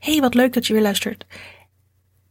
hey, 0.00 0.20
wat 0.20 0.34
leuk 0.34 0.52
dat 0.52 0.66
je 0.66 0.72
weer 0.72 0.82
luistert. 0.82 1.26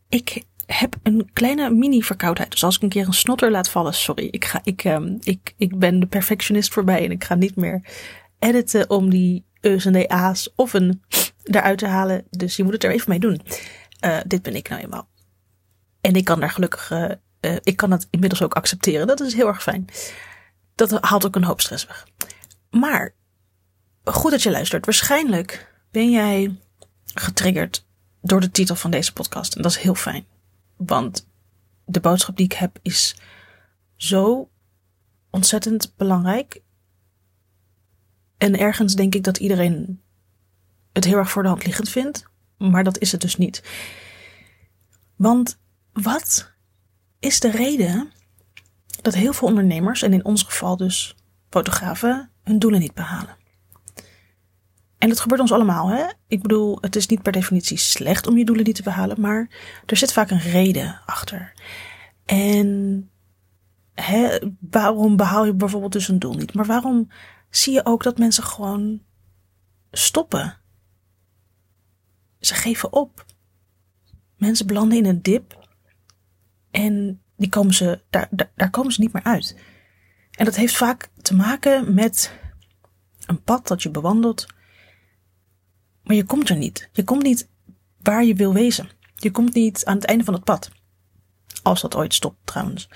Ik 0.10 0.44
heb 0.66 0.96
een 1.04 1.30
kleine 1.34 1.70
mini-verkoudheid. 1.70 2.52
Dus 2.52 2.64
als 2.64 2.76
ik 2.76 2.82
een 2.82 2.90
keer 2.90 3.08
een 3.08 3.14
snotter 3.14 3.52
laat 3.52 3.70
vallen, 3.70 3.94
sorry. 3.94 4.28
Ik, 4.32 4.46
ga, 4.46 4.60
ik, 4.64 4.84
um, 4.84 5.18
ik, 5.22 5.54
ik 5.58 5.80
ben 5.80 6.00
de 6.00 6.08
perfectionist 6.08 6.74
voorbij 6.74 7.04
en 7.04 7.12
ik 7.12 7.24
ga 7.24 7.36
niet 7.36 7.56
meer 7.56 7.82
editen 8.40 8.90
om 8.90 9.10
die 9.10 9.46
e's 9.62 9.86
en 9.86 10.10
a's 10.10 10.50
of 10.56 10.74
een 10.74 11.02
eruit 11.44 11.78
te 11.78 11.88
halen. 11.88 12.26
Dus 12.30 12.56
je 12.56 12.64
moet 12.64 12.74
het 12.74 12.84
er 12.84 12.92
even 12.92 13.10
mee 13.10 13.20
doen. 13.20 13.42
Uh, 14.06 14.18
dit 14.26 14.42
ben 14.42 14.56
ik 14.56 14.70
nou 14.70 14.82
eenmaal. 14.82 15.08
En 16.02 16.16
ik 16.16 16.26
kan 16.26 16.40
daar 16.40 16.52
gelukkig, 16.52 16.92
uh, 16.92 17.56
ik 17.64 17.76
kan 17.76 17.92
het 17.92 18.08
inmiddels 18.10 18.42
ook 18.42 18.54
accepteren. 18.54 19.08
Dat 19.08 19.20
is 19.20 19.34
heel 19.34 19.48
erg 19.48 19.64
fijn. 19.64 19.88
Dat 20.76 20.98
haalt 21.02 21.26
ook 21.26 21.36
een 21.36 21.44
hoop 21.44 21.62
stress 21.62 21.86
weg. 21.86 22.08
Maar 22.70 23.14
goed 24.04 24.32
dat 24.32 24.44
je 24.44 24.52
luistert. 24.52 24.86
Waarschijnlijk 24.86 25.74
ben 25.92 26.10
jij 26.10 26.56
getriggerd 27.20 27.86
door 28.22 28.42
de 28.42 28.52
titel 28.52 28.76
van 28.76 28.92
deze 28.92 29.14
podcast. 29.14 29.56
En 29.56 29.62
dat 29.62 29.72
is 29.72 29.78
heel 29.78 29.96
fijn. 29.96 30.26
Want 30.76 31.28
de 31.86 32.00
boodschap 32.00 32.38
die 32.38 32.46
ik 32.46 32.54
heb 32.54 32.80
is 32.82 33.16
zo 33.96 34.50
ontzettend 35.30 35.94
belangrijk. 35.96 36.62
En 38.38 38.60
ergens 38.60 38.96
denk 38.96 39.16
ik 39.16 39.24
dat 39.24 39.38
iedereen 39.38 40.02
het 40.94 41.06
heel 41.06 41.18
erg 41.18 41.30
voor 41.30 41.44
de 41.44 41.50
hand 41.50 41.66
liggend 41.66 41.90
vindt. 41.90 42.26
Maar 42.58 42.84
dat 42.84 42.98
is 42.98 43.12
het 43.12 43.22
dus 43.22 43.38
niet. 43.38 43.64
Want 45.16 45.60
wat 45.94 46.52
is 47.20 47.40
de 47.40 47.52
reden 47.52 48.12
dat 49.02 49.14
heel 49.14 49.34
veel 49.34 49.48
ondernemers, 49.48 50.02
en 50.02 50.14
in 50.14 50.26
ons 50.26 50.44
geval 50.44 50.78
dus 50.78 51.16
fotografen, 51.50 52.32
hun 52.44 52.60
doelen 52.60 52.80
niet 52.80 52.94
behalen? 52.94 53.39
En 55.00 55.10
dat 55.10 55.20
gebeurt 55.20 55.42
ons 55.42 55.52
allemaal, 55.52 55.90
hè? 55.90 56.06
Ik 56.28 56.42
bedoel, 56.42 56.78
het 56.82 56.96
is 56.96 57.08
niet 57.08 57.22
per 57.22 57.32
definitie 57.32 57.78
slecht 57.78 58.28
om 58.28 58.38
je 58.38 58.46
doelen 58.46 58.66
niet 58.66 58.76
te 58.76 58.84
behalen, 58.84 59.22
maar 59.22 59.50
er 59.86 59.98
zit 59.98 60.14
vaak 60.14 60.30
een 60.30 60.40
reden 60.40 61.02
achter. 61.06 61.54
En 62.26 63.10
hè, 63.94 64.38
waarom 64.60 65.16
behaal 65.16 65.46
je 65.46 65.54
bijvoorbeeld 65.54 65.92
dus 65.92 66.08
een 66.08 66.20
doel 66.20 66.34
niet? 66.34 66.54
Maar 66.54 66.66
waarom 66.66 67.12
zie 67.50 67.74
je 67.74 67.86
ook 67.86 68.04
dat 68.04 68.18
mensen 68.18 68.44
gewoon 68.44 69.02
stoppen? 69.92 70.58
Ze 72.40 72.54
geven 72.54 72.94
op. 72.94 73.26
Mensen 74.36 74.68
belanden 74.68 74.98
in 74.98 75.06
een 75.06 75.22
dip 75.22 75.68
en 76.72 77.22
die 77.36 77.50
komen 77.50 77.74
ze, 77.74 78.02
daar, 78.10 78.28
daar, 78.32 78.52
daar 78.56 78.70
komen 78.70 78.92
ze 78.92 79.02
niet 79.02 79.14
meer 79.14 79.24
uit. 79.24 79.56
En 80.32 80.46
dat 80.46 80.56
heeft 80.56 80.78
vaak 80.78 81.10
te 81.22 81.36
maken 81.36 81.94
met 81.94 82.34
een 83.26 83.44
pad 83.44 83.68
dat 83.68 83.84
je 83.84 83.90
bewandelt 83.90 84.48
maar 86.10 86.18
je 86.18 86.26
komt 86.26 86.50
er 86.50 86.58
niet. 86.58 86.90
Je 86.92 87.04
komt 87.04 87.24
niet 87.24 87.50
waar 88.02 88.24
je 88.24 88.34
wil 88.34 88.54
wezen. 88.54 88.90
Je 89.16 89.32
komt 89.32 89.54
niet 89.54 89.86
aan 89.86 89.96
het 89.96 90.06
einde 90.06 90.24
van 90.24 90.34
het 90.34 90.44
pad. 90.44 90.72
Als 91.64 91.82
dat 91.82 91.96
ooit 91.96 92.14
stopt 92.14 92.38
trouwens. 92.44 92.90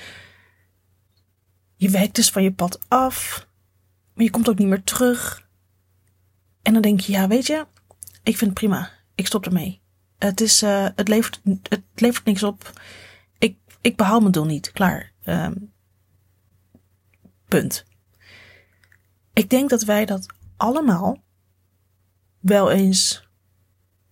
Je 1.76 1.90
wijkt 1.90 2.16
dus 2.16 2.30
van 2.30 2.44
je 2.44 2.54
pad 2.54 2.80
af. 2.88 3.48
Maar 4.14 4.24
je 4.24 4.32
komt 4.32 4.50
ook 4.50 4.58
niet 4.58 4.68
meer 4.68 4.84
terug. 4.84 5.48
En 6.62 6.74
dan 6.74 6.82
denk 6.82 7.00
je, 7.00 7.12
ja 7.12 7.28
weet 7.28 7.48
je, 7.48 7.68
ik 8.24 8.38
vind 8.38 8.50
het 8.50 8.54
prima. 8.54 8.92
Ik 9.16 9.28
stop 9.28 9.46
ermee. 9.46 9.82
Het, 10.18 10.42
is, 10.42 10.64
uh, 10.64 10.88
het, 10.96 11.08
levert, 11.08 11.42
het 11.70 11.84
levert 11.96 12.26
niks 12.26 12.44
op. 12.44 12.82
Ik, 13.38 13.58
ik 13.82 13.96
behaal 13.96 14.20
mijn 14.20 14.32
doel 14.32 14.46
niet. 14.46 14.72
Klaar. 14.72 15.12
Um, 15.26 15.74
punt. 17.48 17.86
Ik 19.34 19.50
denk 19.50 19.70
dat 19.70 19.84
wij 19.84 20.06
dat 20.06 20.26
allemaal 20.58 21.24
wel 22.44 22.72
eens 22.72 23.28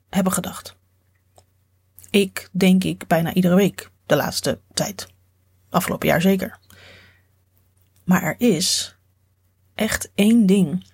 hebben 0.10 0.34
gedacht. 0.34 0.76
Ik 2.10 2.50
denk 2.52 2.84
ik 2.84 3.08
bijna 3.08 3.34
iedere 3.34 3.56
week 3.56 3.92
de 4.06 4.16
laatste 4.16 4.60
tijd. 4.74 5.08
Afgelopen 5.70 6.08
jaar 6.08 6.22
zeker. 6.22 6.60
Maar 8.04 8.24
er 8.24 8.36
is 8.38 8.96
echt 9.76 10.12
één 10.16 10.46
ding. 10.46 10.86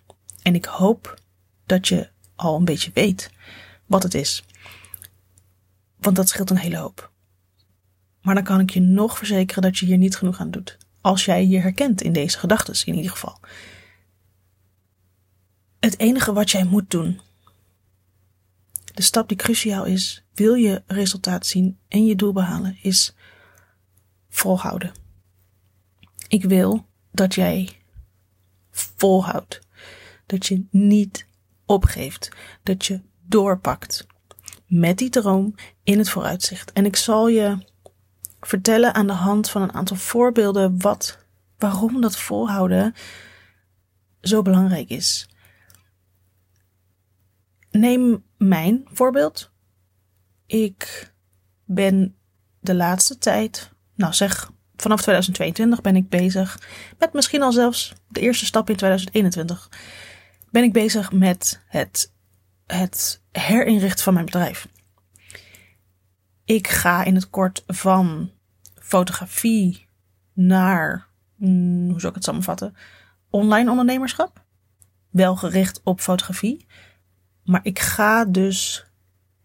En 0.42 0.56
ik 0.56 0.66
hoop 0.66 1.20
dat 1.66 1.88
je 1.88 2.10
al 2.36 2.56
een 2.56 2.66
beetje 2.66 2.92
weet 2.94 3.32
wat 3.86 4.04
het 4.04 4.14
is. 4.14 4.44
Want 6.00 6.16
dat 6.16 6.30
scheelt 6.30 6.50
een 6.50 6.58
hele 6.58 6.78
hoop. 6.78 7.12
Maar 8.22 8.36
dan 8.36 8.44
kan 8.44 8.60
ik 8.60 8.70
je 8.70 8.82
nog 8.82 9.18
verzekeren 9.18 9.62
dat 9.62 9.78
je 9.78 9.86
hier 9.86 9.98
niet 9.98 10.16
genoeg 10.16 10.40
aan 10.40 10.52
doet. 10.52 10.78
Als 11.02 11.26
jij 11.26 11.48
je 11.48 11.60
herkent 11.60 12.02
in 12.02 12.14
deze 12.14 12.38
gedachten, 12.38 12.86
in 12.86 12.96
ieder 12.96 13.12
geval. 13.12 13.40
Het 15.80 16.00
enige 16.00 16.34
wat 16.34 16.52
jij 16.52 16.64
moet 16.64 16.90
doen 16.90 17.22
de 18.98 19.04
stap 19.04 19.28
die 19.28 19.38
cruciaal 19.38 19.86
is, 19.86 20.24
wil 20.34 20.54
je 20.54 20.84
resultaat 20.88 21.46
zien 21.46 21.78
en 21.88 22.06
je 22.06 22.16
doel 22.16 22.34
behalen, 22.34 22.78
is 22.82 23.16
volhouden. 24.30 24.92
Ik 26.28 26.44
wil 26.44 26.86
dat 27.12 27.36
jij 27.36 27.70
volhoudt. 28.72 29.60
Dat 30.26 30.46
je 30.46 30.66
niet 30.72 31.28
opgeeft. 31.66 32.32
Dat 32.64 32.86
je 32.86 33.02
doorpakt. 33.26 34.08
Met 34.68 34.98
die 34.98 35.10
droom 35.10 35.56
in 35.84 35.98
het 35.98 36.10
vooruitzicht. 36.10 36.72
En 36.72 36.86
ik 36.86 36.96
zal 36.96 37.28
je 37.28 37.58
vertellen 38.40 38.94
aan 38.94 39.08
de 39.08 39.14
hand 39.14 39.50
van 39.50 39.62
een 39.62 39.74
aantal 39.74 39.98
voorbeelden 39.98 40.82
wat, 40.82 41.26
waarom 41.58 42.02
dat 42.02 42.18
volhouden 42.18 42.94
zo 44.22 44.42
belangrijk 44.42 44.90
is. 44.90 45.30
Neem 47.72 48.26
mijn 48.38 48.86
voorbeeld. 48.92 49.52
Ik 50.46 51.14
ben 51.66 52.16
de 52.60 52.76
laatste 52.76 53.18
tijd, 53.18 53.72
nou 53.96 54.14
zeg 54.14 54.52
vanaf 54.76 55.02
2022 55.02 55.82
ben 55.82 55.96
ik 55.96 56.10
bezig 56.10 56.60
met 56.98 57.14
misschien 57.14 57.42
al 57.42 57.52
zelfs 57.52 57.94
de 58.08 58.20
eerste 58.20 58.46
stap 58.46 58.70
in 58.70 58.76
2021. 58.76 59.70
Ben 60.52 60.64
ik 60.64 60.74
bezig 60.74 61.12
met 61.12 61.62
het, 61.68 62.14
het 62.66 63.22
herinrichten 63.32 64.04
van 64.04 64.14
mijn 64.14 64.26
bedrijf. 64.26 64.68
Ik 66.46 66.68
ga 66.68 67.04
in 67.04 67.16
het 67.16 67.30
kort 67.30 67.64
van 67.68 68.32
fotografie 68.76 69.88
naar, 70.34 71.08
hmm, 71.38 71.90
hoe 71.90 72.00
zou 72.00 72.08
ik 72.08 72.16
het 72.16 72.24
samenvatten, 72.24 72.76
online 73.30 73.70
ondernemerschap. 73.70 74.46
Wel 75.10 75.36
gericht 75.36 75.82
op 75.84 76.00
fotografie. 76.02 76.66
Maar 77.48 77.60
ik 77.64 77.80
ga 77.80 78.26
dus 78.26 78.86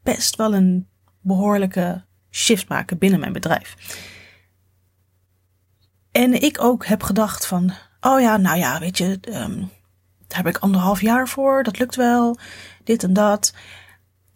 best 0.02 0.36
wel 0.36 0.54
een 0.54 0.88
behoorlijke 1.20 2.04
shift 2.30 2.68
maken 2.68 2.98
binnen 2.98 3.20
mijn 3.20 3.32
bedrijf. 3.32 3.76
En 6.10 6.42
ik 6.42 6.60
ook 6.60 6.86
heb 6.86 7.02
gedacht 7.02 7.46
van, 7.46 7.72
oh 8.00 8.20
ja, 8.20 8.36
nou 8.36 8.58
ja, 8.58 8.78
weet 8.78 8.98
je, 8.98 9.18
um, 9.28 9.70
daar 10.26 10.38
heb 10.38 10.46
ik 10.46 10.58
anderhalf 10.58 11.00
jaar 11.00 11.28
voor, 11.28 11.62
dat 11.62 11.78
lukt 11.78 11.96
wel, 11.96 12.38
dit 12.84 13.02
en 13.02 13.12
dat. 13.12 13.54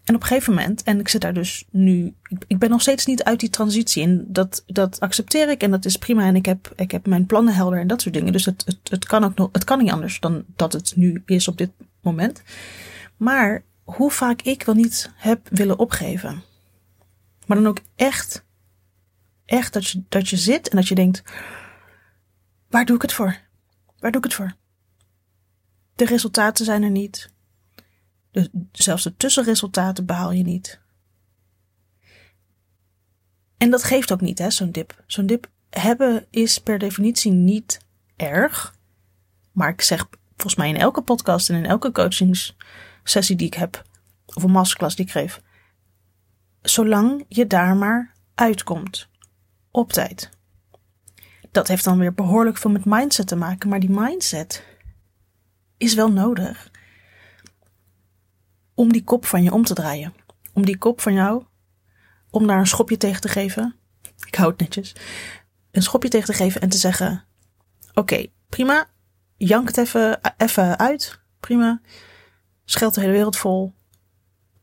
En 0.05 0.15
op 0.15 0.21
een 0.21 0.27
gegeven 0.27 0.55
moment, 0.55 0.83
en 0.83 1.01
ik 1.01 1.09
zit 1.09 1.21
daar 1.21 1.35
dus 1.35 1.65
nu, 1.71 2.15
ik, 2.47 2.59
ben 2.59 2.71
nog 2.71 2.81
steeds 2.81 3.07
niet 3.07 3.25
uit 3.25 3.41
die 3.41 3.51
transitie 3.51 4.03
en 4.03 4.25
dat, 4.29 4.63
dat 4.67 5.01
accepteer 5.01 5.51
ik 5.51 5.63
en 5.63 5.71
dat 5.71 5.85
is 5.85 5.97
prima 5.97 6.25
en 6.25 6.37
ik 6.37 6.47
heb, 6.47 6.73
ik 6.77 6.91
heb 6.91 7.07
mijn 7.07 7.27
plannen 7.27 7.55
helder 7.55 7.81
en 7.81 7.87
dat 7.87 8.03
soort 8.03 8.15
dingen. 8.15 8.33
Dus 8.33 8.45
het, 8.45 8.79
het 8.89 9.07
kan 9.07 9.25
ook 9.25 9.35
nog, 9.35 9.49
het 9.53 9.65
kan 9.65 9.79
niet 9.79 9.93
anders 9.93 10.21
dan 10.21 10.45
dat 10.57 10.73
het 10.73 10.93
nu 10.97 11.23
is 11.25 11.49
op 11.49 11.59
dit 11.59 11.71
moment. 12.01 12.43
Maar 13.17 13.65
hoe 13.83 14.11
vaak 14.11 14.43
ik 14.43 14.63
wel 14.63 14.75
niet 14.75 15.11
heb 15.15 15.49
willen 15.49 15.79
opgeven. 15.79 16.43
Maar 17.47 17.57
dan 17.57 17.67
ook 17.67 17.81
echt, 17.95 18.45
echt 19.45 19.73
dat 19.73 19.87
je, 19.87 20.03
dat 20.09 20.29
je 20.29 20.37
zit 20.37 20.69
en 20.69 20.77
dat 20.77 20.89
je 20.89 20.95
denkt, 20.95 21.23
waar 22.69 22.85
doe 22.85 22.97
ik 22.97 23.03
het 23.03 23.13
voor? 23.13 23.39
Waar 23.99 24.11
doe 24.11 24.21
ik 24.21 24.27
het 24.27 24.35
voor? 24.35 24.57
De 25.95 26.05
resultaten 26.05 26.65
zijn 26.65 26.83
er 26.83 26.91
niet. 26.91 27.33
De, 28.31 28.51
zelfs 28.73 29.03
de 29.03 29.17
tussenresultaten 29.17 30.07
behaal 30.07 30.33
je 30.33 30.43
niet. 30.43 30.81
En 33.57 33.71
dat 33.71 33.85
geeft 33.85 34.13
ook 34.13 34.21
niet, 34.21 34.39
hè, 34.39 34.51
zo'n 34.51 34.71
dip. 34.71 35.05
Zo'n 35.07 35.27
dip 35.27 35.51
hebben 35.71 36.27
is 36.31 36.59
per 36.59 36.79
definitie 36.79 37.33
niet 37.33 37.81
erg. 38.17 38.75
Maar 39.53 39.69
ik 39.69 39.81
zeg 39.81 40.09
volgens 40.29 40.55
mij 40.55 40.69
in 40.69 40.77
elke 40.77 41.03
podcast 41.03 41.51
en 41.51 41.57
in 41.57 41.67
elke 41.67 41.93
coachings 41.93 42.57
sessie 43.09 43.37
die 43.37 43.47
ik 43.47 43.55
heb, 43.55 43.83
of 44.35 44.43
een 44.43 44.51
masterclass 44.51 44.97
die 44.97 45.05
ik 45.05 45.11
geef. 45.11 45.41
Zolang 46.63 47.25
je 47.29 47.47
daar 47.47 47.77
maar 47.77 48.15
uitkomt. 48.35 49.09
Op 49.71 49.93
tijd. 49.93 50.31
Dat 51.51 51.69
heeft 51.69 51.85
dan 51.85 51.99
weer 51.99 52.15
behoorlijk 52.15 52.57
veel 52.57 52.71
met 52.71 52.85
mindset 52.85 53.27
te 53.27 53.37
maken, 53.37 53.69
maar 53.69 53.81
die 53.81 53.91
mindset 53.91 54.65
is 55.77 55.95
wel 55.95 56.13
nodig. 56.13 56.71
Om 58.75 58.93
die 58.93 59.05
kop 59.05 59.27
van 59.27 59.43
je 59.43 59.53
om 59.53 59.65
te 59.65 59.75
draaien. 59.75 60.15
Om 60.53 60.65
die 60.65 60.79
kop 60.79 61.01
van 61.01 61.13
jou, 61.13 61.45
om 62.31 62.47
daar 62.47 62.59
een 62.59 62.67
schopje 62.67 62.97
tegen 62.97 63.21
te 63.21 63.29
geven. 63.29 63.75
Ik 64.27 64.35
hou 64.35 64.51
het 64.51 64.61
netjes. 64.61 64.95
Een 65.71 65.83
schopje 65.83 66.09
tegen 66.09 66.27
te 66.27 66.33
geven 66.33 66.61
en 66.61 66.69
te 66.69 66.77
zeggen: 66.77 67.25
Oké, 67.95 68.27
prima. 68.49 68.89
Jank 69.37 69.69
het 69.69 69.77
even, 69.77 70.21
even 70.37 70.79
uit. 70.79 71.21
Prima. 71.41 71.81
Scheld 72.69 72.95
de 72.95 73.01
hele 73.01 73.13
wereld 73.13 73.37
vol. 73.37 73.75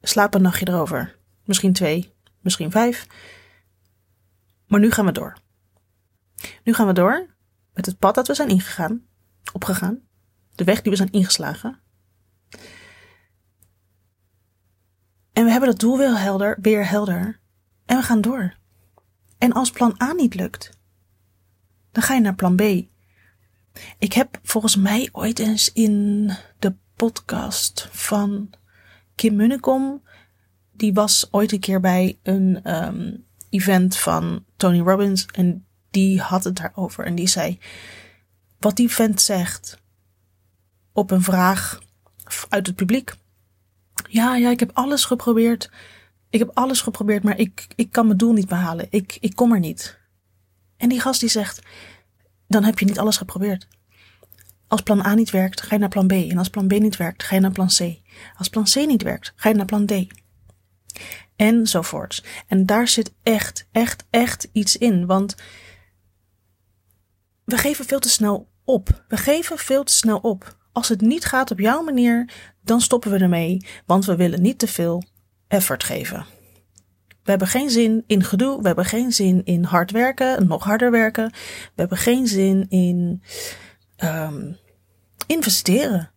slaap 0.01 0.33
een 0.33 0.41
nachtje 0.41 0.67
erover. 0.67 1.17
Misschien 1.45 1.73
twee, 1.73 2.13
misschien 2.39 2.71
vijf. 2.71 3.07
Maar 4.67 4.79
nu 4.79 4.91
gaan 4.91 5.05
we 5.05 5.11
door. 5.11 5.37
Nu 6.63 6.73
gaan 6.73 6.87
we 6.87 6.93
door 6.93 7.29
met 7.73 7.85
het 7.85 7.99
pad 7.99 8.15
dat 8.15 8.27
we 8.27 8.33
zijn 8.33 8.49
ingegaan, 8.49 9.05
opgegaan. 9.53 9.99
De 10.55 10.63
weg 10.63 10.81
die 10.81 10.91
we 10.91 10.97
zijn 10.97 11.11
ingeslagen. 11.11 11.79
En 15.33 15.43
we 15.43 15.51
hebben 15.51 15.69
het 15.69 15.79
doel 15.79 15.97
weer 15.97 16.19
helder, 16.19 16.57
weer 16.61 16.89
helder. 16.89 17.39
En 17.85 17.97
we 17.97 18.03
gaan 18.03 18.21
door. 18.21 18.55
En 19.37 19.51
als 19.51 19.71
plan 19.71 20.01
A 20.01 20.13
niet 20.13 20.35
lukt, 20.35 20.69
dan 21.91 22.03
ga 22.03 22.13
je 22.13 22.21
naar 22.21 22.35
plan 22.35 22.55
B. 22.55 22.61
Ik 23.97 24.13
heb 24.13 24.39
volgens 24.43 24.75
mij 24.75 25.09
ooit 25.11 25.39
eens 25.39 25.71
in 25.71 26.31
de 26.59 26.75
podcast 26.95 27.87
van 27.91 28.49
Kim 29.15 29.35
Munnekom, 29.35 30.01
die 30.71 30.93
was 30.93 31.27
ooit 31.31 31.51
een 31.51 31.59
keer 31.59 31.79
bij 31.79 32.19
een 32.23 32.75
um, 32.85 33.25
event 33.49 33.97
van 33.97 34.45
Tony 34.55 34.79
Robbins 34.79 35.25
en 35.25 35.65
die 35.89 36.21
had 36.21 36.43
het 36.43 36.55
daarover 36.55 37.05
en 37.05 37.15
die 37.15 37.27
zei: 37.27 37.59
Wat 38.59 38.75
die 38.75 38.89
vent 38.89 39.21
zegt 39.21 39.81
op 40.91 41.11
een 41.11 41.23
vraag 41.23 41.79
uit 42.49 42.67
het 42.67 42.75
publiek. 42.75 43.13
Ja, 44.09 44.35
ja, 44.35 44.49
ik 44.49 44.59
heb 44.59 44.71
alles 44.73 45.05
geprobeerd. 45.05 45.69
Ik 46.29 46.39
heb 46.39 46.51
alles 46.53 46.81
geprobeerd, 46.81 47.23
maar 47.23 47.37
ik, 47.37 47.67
ik 47.75 47.91
kan 47.91 48.05
mijn 48.05 48.17
doel 48.17 48.33
niet 48.33 48.47
behalen. 48.47 48.87
Ik, 48.89 49.17
ik 49.19 49.35
kom 49.35 49.53
er 49.53 49.59
niet. 49.59 49.97
En 50.77 50.89
die 50.89 50.99
gast 50.99 51.19
die 51.19 51.29
zegt: 51.29 51.61
Dan 52.47 52.63
heb 52.63 52.79
je 52.79 52.85
niet 52.85 52.99
alles 52.99 53.17
geprobeerd. 53.17 53.67
Als 54.73 54.81
plan 54.81 55.05
A 55.05 55.13
niet 55.13 55.29
werkt, 55.29 55.61
ga 55.61 55.75
je 55.75 55.79
naar 55.79 55.89
plan 55.89 56.07
B. 56.07 56.11
En 56.11 56.37
als 56.37 56.49
plan 56.49 56.67
B 56.67 56.71
niet 56.71 56.97
werkt, 56.97 57.23
ga 57.23 57.35
je 57.35 57.41
naar 57.41 57.51
plan 57.51 57.67
C. 57.67 57.79
Als 58.37 58.49
plan 58.49 58.63
C 58.63 58.75
niet 58.75 59.03
werkt, 59.03 59.33
ga 59.35 59.49
je 59.49 59.55
naar 59.55 59.65
plan 59.65 59.85
D. 59.85 59.93
Enzovoorts. 61.35 62.23
En 62.47 62.65
daar 62.65 62.87
zit 62.87 63.13
echt, 63.23 63.67
echt, 63.71 64.05
echt 64.09 64.49
iets 64.51 64.77
in. 64.77 65.05
Want 65.05 65.35
we 67.45 67.57
geven 67.57 67.85
veel 67.85 67.99
te 67.99 68.09
snel 68.09 68.49
op. 68.63 69.03
We 69.07 69.17
geven 69.17 69.57
veel 69.57 69.83
te 69.83 69.93
snel 69.93 70.17
op. 70.17 70.57
Als 70.71 70.89
het 70.89 71.01
niet 71.01 71.25
gaat 71.25 71.51
op 71.51 71.59
jouw 71.59 71.83
manier, 71.83 72.29
dan 72.61 72.81
stoppen 72.81 73.11
we 73.11 73.17
ermee, 73.17 73.65
want 73.85 74.05
we 74.05 74.15
willen 74.15 74.41
niet 74.41 74.59
te 74.59 74.67
veel 74.67 75.03
effort 75.47 75.83
geven. 75.83 76.25
We 77.23 77.29
hebben 77.29 77.47
geen 77.47 77.69
zin 77.69 78.03
in 78.07 78.23
gedoe, 78.23 78.61
we 78.61 78.67
hebben 78.67 78.85
geen 78.85 79.11
zin 79.11 79.41
in 79.43 79.63
hard 79.63 79.91
werken, 79.91 80.47
nog 80.47 80.63
harder 80.63 80.91
werken. 80.91 81.29
We 81.63 81.71
hebben 81.75 81.97
geen 81.97 82.27
zin 82.27 82.65
in 82.69 83.23
um, 84.03 84.61
investeren. 85.27 86.11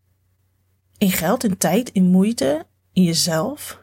In 0.99 1.11
geld, 1.11 1.45
in 1.45 1.59
tijd, 1.59 1.89
in 1.89 2.05
moeite, 2.05 2.67
in 2.93 3.03
jezelf. 3.03 3.81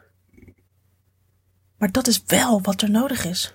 Maar 1.76 1.92
dat 1.92 2.06
is 2.06 2.22
wel 2.26 2.62
wat 2.62 2.82
er 2.82 2.90
nodig 2.90 3.24
is. 3.24 3.54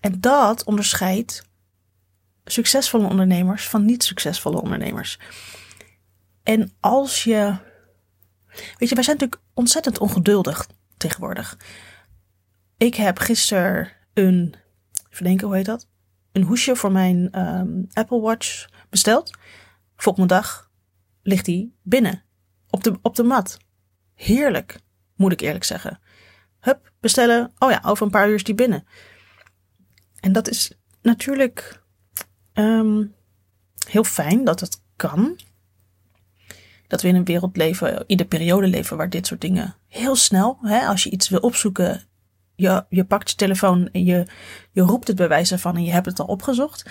En 0.00 0.20
dat 0.20 0.64
onderscheidt 0.64 1.42
succesvolle 2.44 3.06
ondernemers 3.06 3.68
van 3.68 3.84
niet 3.84 4.04
succesvolle 4.04 4.60
ondernemers. 4.60 5.18
En 6.42 6.72
als 6.80 7.24
je. 7.24 7.56
Weet 8.78 8.88
je, 8.88 8.94
wij 8.94 9.04
zijn 9.04 9.16
natuurlijk 9.16 9.42
ontzettend 9.54 9.98
ongeduldig 9.98 10.68
tegenwoordig. 10.96 11.58
Ik 12.76 12.94
heb 12.94 13.18
gisteren 13.18 13.92
een. 14.14 14.54
Even 15.10 15.24
denken, 15.24 15.46
hoe 15.46 15.56
heet 15.56 15.66
dat? 15.66 15.86
Een 16.32 16.42
hoesje 16.42 16.76
voor 16.76 16.92
mijn 16.92 17.40
um, 17.40 17.86
Apple 17.92 18.20
Watch 18.20 18.68
besteld. 18.90 19.38
Volgende 20.02 20.28
dag 20.28 20.70
ligt 21.22 21.44
die 21.44 21.76
binnen. 21.82 22.22
Op 22.70 22.84
de, 22.84 22.98
op 23.02 23.16
de 23.16 23.22
mat. 23.22 23.58
Heerlijk, 24.14 24.80
moet 25.16 25.32
ik 25.32 25.40
eerlijk 25.40 25.64
zeggen. 25.64 26.00
Hup, 26.60 26.92
bestellen. 27.00 27.52
Oh 27.58 27.70
ja, 27.70 27.82
over 27.84 28.04
een 28.04 28.12
paar 28.12 28.28
uur 28.28 28.34
is 28.34 28.44
die 28.44 28.54
binnen. 28.54 28.84
En 30.20 30.32
dat 30.32 30.48
is 30.48 30.72
natuurlijk 31.02 31.82
um, 32.54 33.14
heel 33.88 34.04
fijn 34.04 34.44
dat 34.44 34.60
het 34.60 34.82
kan. 34.96 35.38
Dat 36.86 37.02
we 37.02 37.08
in 37.08 37.14
een 37.14 37.24
wereld 37.24 37.56
leven, 37.56 38.04
in 38.06 38.16
de 38.16 38.26
periode 38.26 38.66
leven 38.66 38.96
waar 38.96 39.10
dit 39.10 39.26
soort 39.26 39.40
dingen 39.40 39.76
heel 39.88 40.16
snel, 40.16 40.58
hè, 40.62 40.86
als 40.86 41.02
je 41.02 41.10
iets 41.10 41.28
wil 41.28 41.40
opzoeken, 41.40 42.02
je, 42.54 42.84
je 42.88 43.04
pakt 43.04 43.30
je 43.30 43.36
telefoon 43.36 43.88
en 43.92 44.04
je, 44.04 44.26
je 44.70 44.82
roept 44.82 45.06
het 45.06 45.16
bij 45.16 45.28
wijze 45.28 45.58
van 45.58 45.76
en 45.76 45.84
je 45.84 45.92
hebt 45.92 46.06
het 46.06 46.20
al 46.20 46.26
opgezocht. 46.26 46.90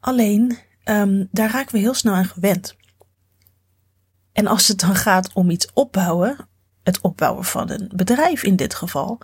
Alleen, 0.00 0.58
um, 0.90 1.28
daar 1.30 1.50
raken 1.50 1.72
we 1.72 1.78
heel 1.78 1.94
snel 1.94 2.14
aan 2.14 2.24
gewend. 2.24 2.76
En 4.32 4.46
als 4.46 4.68
het 4.68 4.80
dan 4.80 4.94
gaat 4.94 5.32
om 5.32 5.50
iets 5.50 5.68
opbouwen, 5.72 6.36
het 6.82 7.00
opbouwen 7.00 7.44
van 7.44 7.70
een 7.70 7.90
bedrijf 7.94 8.42
in 8.42 8.56
dit 8.56 8.74
geval, 8.74 9.18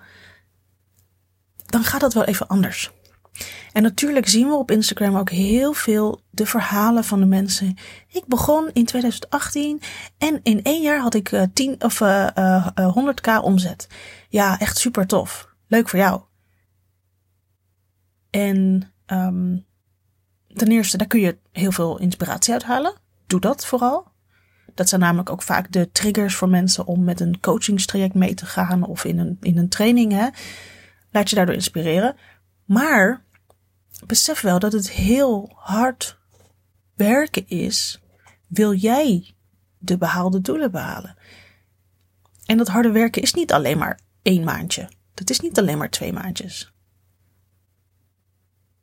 dan 1.66 1.84
gaat 1.84 2.00
dat 2.00 2.14
wel 2.14 2.25
even 2.25 2.46
anders. 2.46 2.93
En 3.72 3.82
natuurlijk 3.82 4.28
zien 4.28 4.49
we 4.49 4.55
op 4.55 4.70
Instagram 4.70 5.16
ook 5.16 5.31
heel 5.31 5.72
veel 5.72 6.20
de 6.31 6.46
verhalen 6.46 7.05
van 7.05 7.20
de 7.20 7.26
mensen. 7.26 7.76
Ik 8.08 8.26
begon 8.26 8.70
in 8.72 8.84
2018 8.84 9.81
en 10.19 10.40
in 10.43 10.62
één 10.62 10.82
jaar 10.82 11.00
had 11.00 11.14
ik 11.14 11.32
uh, 11.32 11.43
10 11.52 11.82
of 11.82 12.00
uh, 12.00 12.28
uh, 12.38 12.96
100k 12.96 13.43
omzet. 13.43 13.88
Ja, 14.28 14.58
echt 14.58 14.78
super 14.78 15.06
tof. 15.06 15.49
Leuk 15.66 15.88
voor 15.88 15.99
jou. 15.99 16.20
En 18.31 18.93
um, 19.06 19.66
ten 20.55 20.69
eerste, 20.69 20.97
daar 20.97 21.06
kun 21.06 21.21
je 21.21 21.39
heel 21.53 21.73
veel 21.73 21.99
inspiratie 21.99 22.53
uit 22.53 22.62
halen. 22.62 22.95
Doe 23.27 23.41
dat 23.41 23.67
vooral. 23.67 24.12
Dat 24.75 24.89
zijn 24.89 25.01
namelijk 25.01 25.31
ook 25.31 25.43
vaak 25.43 25.73
de 25.73 25.91
triggers 25.91 26.35
voor 26.35 26.49
mensen 26.49 26.87
om 26.87 27.05
met 27.05 27.21
een 27.21 27.41
coachingstraject 27.41 28.15
mee 28.15 28.35
te 28.35 28.47
gaan 28.47 28.85
of 28.85 29.05
in 29.05 29.19
een, 29.19 29.37
in 29.41 29.59
een 29.59 29.69
training. 29.69 30.12
Hè. 30.12 30.29
Laat 31.11 31.31
je 31.31 31.37
daardoor 31.37 31.55
inspireren. 31.55 32.17
Maar 32.65 33.25
besef 34.06 34.41
wel 34.41 34.59
dat 34.59 34.73
het 34.73 34.91
heel 34.91 35.53
hard 35.55 36.19
werken 36.95 37.49
is. 37.49 38.00
Wil 38.47 38.75
jij 38.75 39.35
de 39.79 39.99
behaalde 39.99 40.41
doelen 40.41 40.71
behalen? 40.71 41.17
En 42.47 42.57
dat 42.57 42.69
harde 42.69 42.91
werken 42.91 43.23
is 43.23 43.35
niet 43.35 43.53
alleen 43.53 43.79
maar 43.79 44.00
één 44.23 44.45
maandje. 44.45 44.89
Dat 45.15 45.31
is 45.31 45.41
niet 45.41 45.59
alleen 45.59 45.79
maar 45.79 45.91
twee 45.91 46.12
maandjes. 46.12 46.73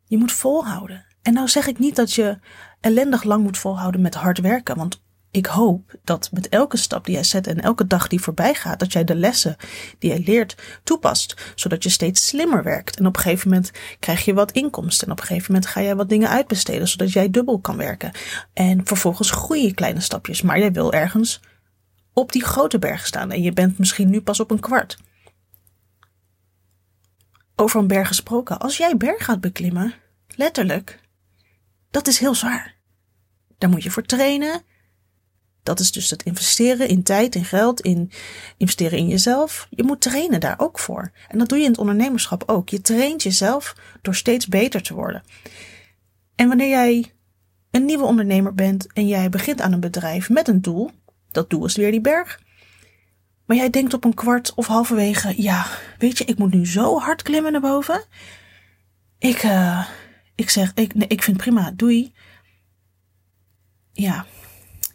Je 0.04 0.18
moet 0.18 0.32
volhouden. 0.32 1.06
En 1.22 1.34
nou 1.34 1.48
zeg 1.48 1.68
ik 1.68 1.80
niet 1.80 1.96
dat 1.96 2.14
je 2.14 2.40
ellendig 2.80 3.24
lang 3.24 3.44
moet 3.44 3.58
volhouden 3.58 4.02
met 4.02 4.16
hard 4.16 4.40
werken, 4.40 4.76
want 4.76 5.02
ik 5.32 5.46
hoop 5.46 5.96
dat 6.04 6.30
met 6.32 6.50
elke 6.50 6.78
stap 6.78 7.06
die 7.06 7.14
jij 7.14 7.24
zet 7.24 7.48
en 7.48 7.62
elke 7.62 7.88
dag 7.88 8.08
die 8.08 8.22
voorbij 8.22 8.54
gaat, 8.54 8.80
dat 8.80 8.94
jij 8.94 9.04
de 9.04 9.16
lessen 9.16 9.56
die 10.00 10.10
jij 10.10 10.24
leert 10.26 10.56
toepast, 10.84 11.54
zodat 11.56 11.84
je 11.84 11.90
steeds 11.90 12.28
slimmer 12.28 12.64
werkt. 12.64 12.98
En 12.98 13.06
op 13.06 13.16
een 13.16 13.22
gegeven 13.22 13.50
moment 13.50 13.72
krijg 14.00 14.26
je 14.26 14.34
wat 14.34 14.52
inkomsten. 14.52 15.08
En 15.08 15.14
op 15.14 15.20
een 15.20 15.26
gegeven 15.26 15.54
moment 15.54 15.72
ga 15.72 15.82
jij 15.82 15.96
wat 15.96 16.10
dingen 16.10 16.30
uitbesteden, 16.30 16.88
zodat 16.88 17.12
jij 17.12 17.30
dubbel 17.30 17.60
kan 17.60 17.78
werken. 17.78 18.12
En 18.54 18.86
vervolgens 18.86 19.32
groei 19.32 19.66
je 19.66 19.74
kleine 19.74 20.00
stapjes, 20.00 20.42
maar 20.42 20.60
jij 20.60 20.72
wil 20.72 20.94
ergens 20.94 21.40
op 22.14 22.32
die 22.32 22.44
grote 22.44 22.80
berg 22.80 23.06
staan 23.06 23.32
en 23.32 23.42
je 23.42 23.54
bent 23.54 23.78
misschien 23.78 24.10
nu 24.10 24.22
pas 24.22 24.40
op 24.40 24.52
een 24.52 24.60
kwart. 24.60 24.98
Over 27.56 27.80
een 27.80 27.88
berg 27.88 28.08
gesproken, 28.08 28.60
als 28.60 28.78
jij 28.78 28.98
berg 28.98 29.26
gaat 29.26 29.42
beklimmen, 29.42 29.94
letterlijk, 30.36 31.00
dat 31.92 32.08
is 32.08 32.20
heel 32.20 32.36
zwaar. 32.36 32.76
Daar 33.58 33.70
moet 33.70 33.84
je 33.84 33.92
voor 33.92 34.04
trainen. 34.04 34.62
Dat 35.64 35.80
is 35.80 35.92
dus 35.92 36.10
het 36.10 36.24
investeren 36.24 36.88
in 36.88 37.04
tijd, 37.04 37.36
in 37.36 37.46
geld, 37.46 37.82
in 37.82 38.12
investeren 38.58 38.98
in 38.98 39.08
jezelf. 39.08 39.68
Je 39.70 39.84
moet 39.84 40.02
trainen 40.02 40.40
daar 40.40 40.60
ook 40.60 40.80
voor. 40.80 41.12
En 41.28 41.38
dat 41.38 41.50
doe 41.50 41.58
je 41.58 41.64
in 41.64 41.70
het 41.70 41.80
ondernemerschap 41.80 42.44
ook. 42.46 42.70
Je 42.70 42.82
traint 42.82 43.24
jezelf 43.24 43.76
door 44.02 44.16
steeds 44.16 44.48
beter 44.48 44.82
te 44.82 44.94
worden. 44.94 45.24
En 46.36 46.48
wanneer 46.48 46.70
jij 46.70 47.14
een 47.72 47.86
nieuwe 47.86 48.04
ondernemer 48.04 48.54
bent 48.54 48.94
en 48.94 49.08
jij 49.08 49.30
begint 49.30 49.62
aan 49.62 49.74
een 49.74 49.80
bedrijf 49.80 50.30
met 50.30 50.48
een 50.48 50.62
doel, 50.62 50.92
dat 51.32 51.50
doel 51.50 51.66
is 51.66 51.76
weer 51.76 51.92
die 51.92 52.02
berg. 52.02 52.40
Maar 53.46 53.58
jij 53.58 53.70
denkt 53.70 53.94
op 53.94 54.04
een 54.04 54.14
kwart 54.14 54.54
of 54.54 54.68
halverwege, 54.68 55.42
ja, 55.42 55.66
weet 55.98 56.18
je, 56.18 56.26
ik 56.26 56.38
moet 56.38 56.54
nu 56.54 56.68
zo 56.68 57.00
hard 57.00 57.22
klimmen 57.22 57.52
naar 57.52 57.62
boven. 57.62 58.04
Ik, 59.20 59.44
uh, 59.44 59.88
ik 60.42 60.50
zeg, 60.50 60.72
ik, 60.74 60.94
nee, 60.94 61.08
ik 61.08 61.24
vind 61.24 61.38
prima, 61.38 61.72
doei. 61.72 62.14
Ja, 63.92 64.26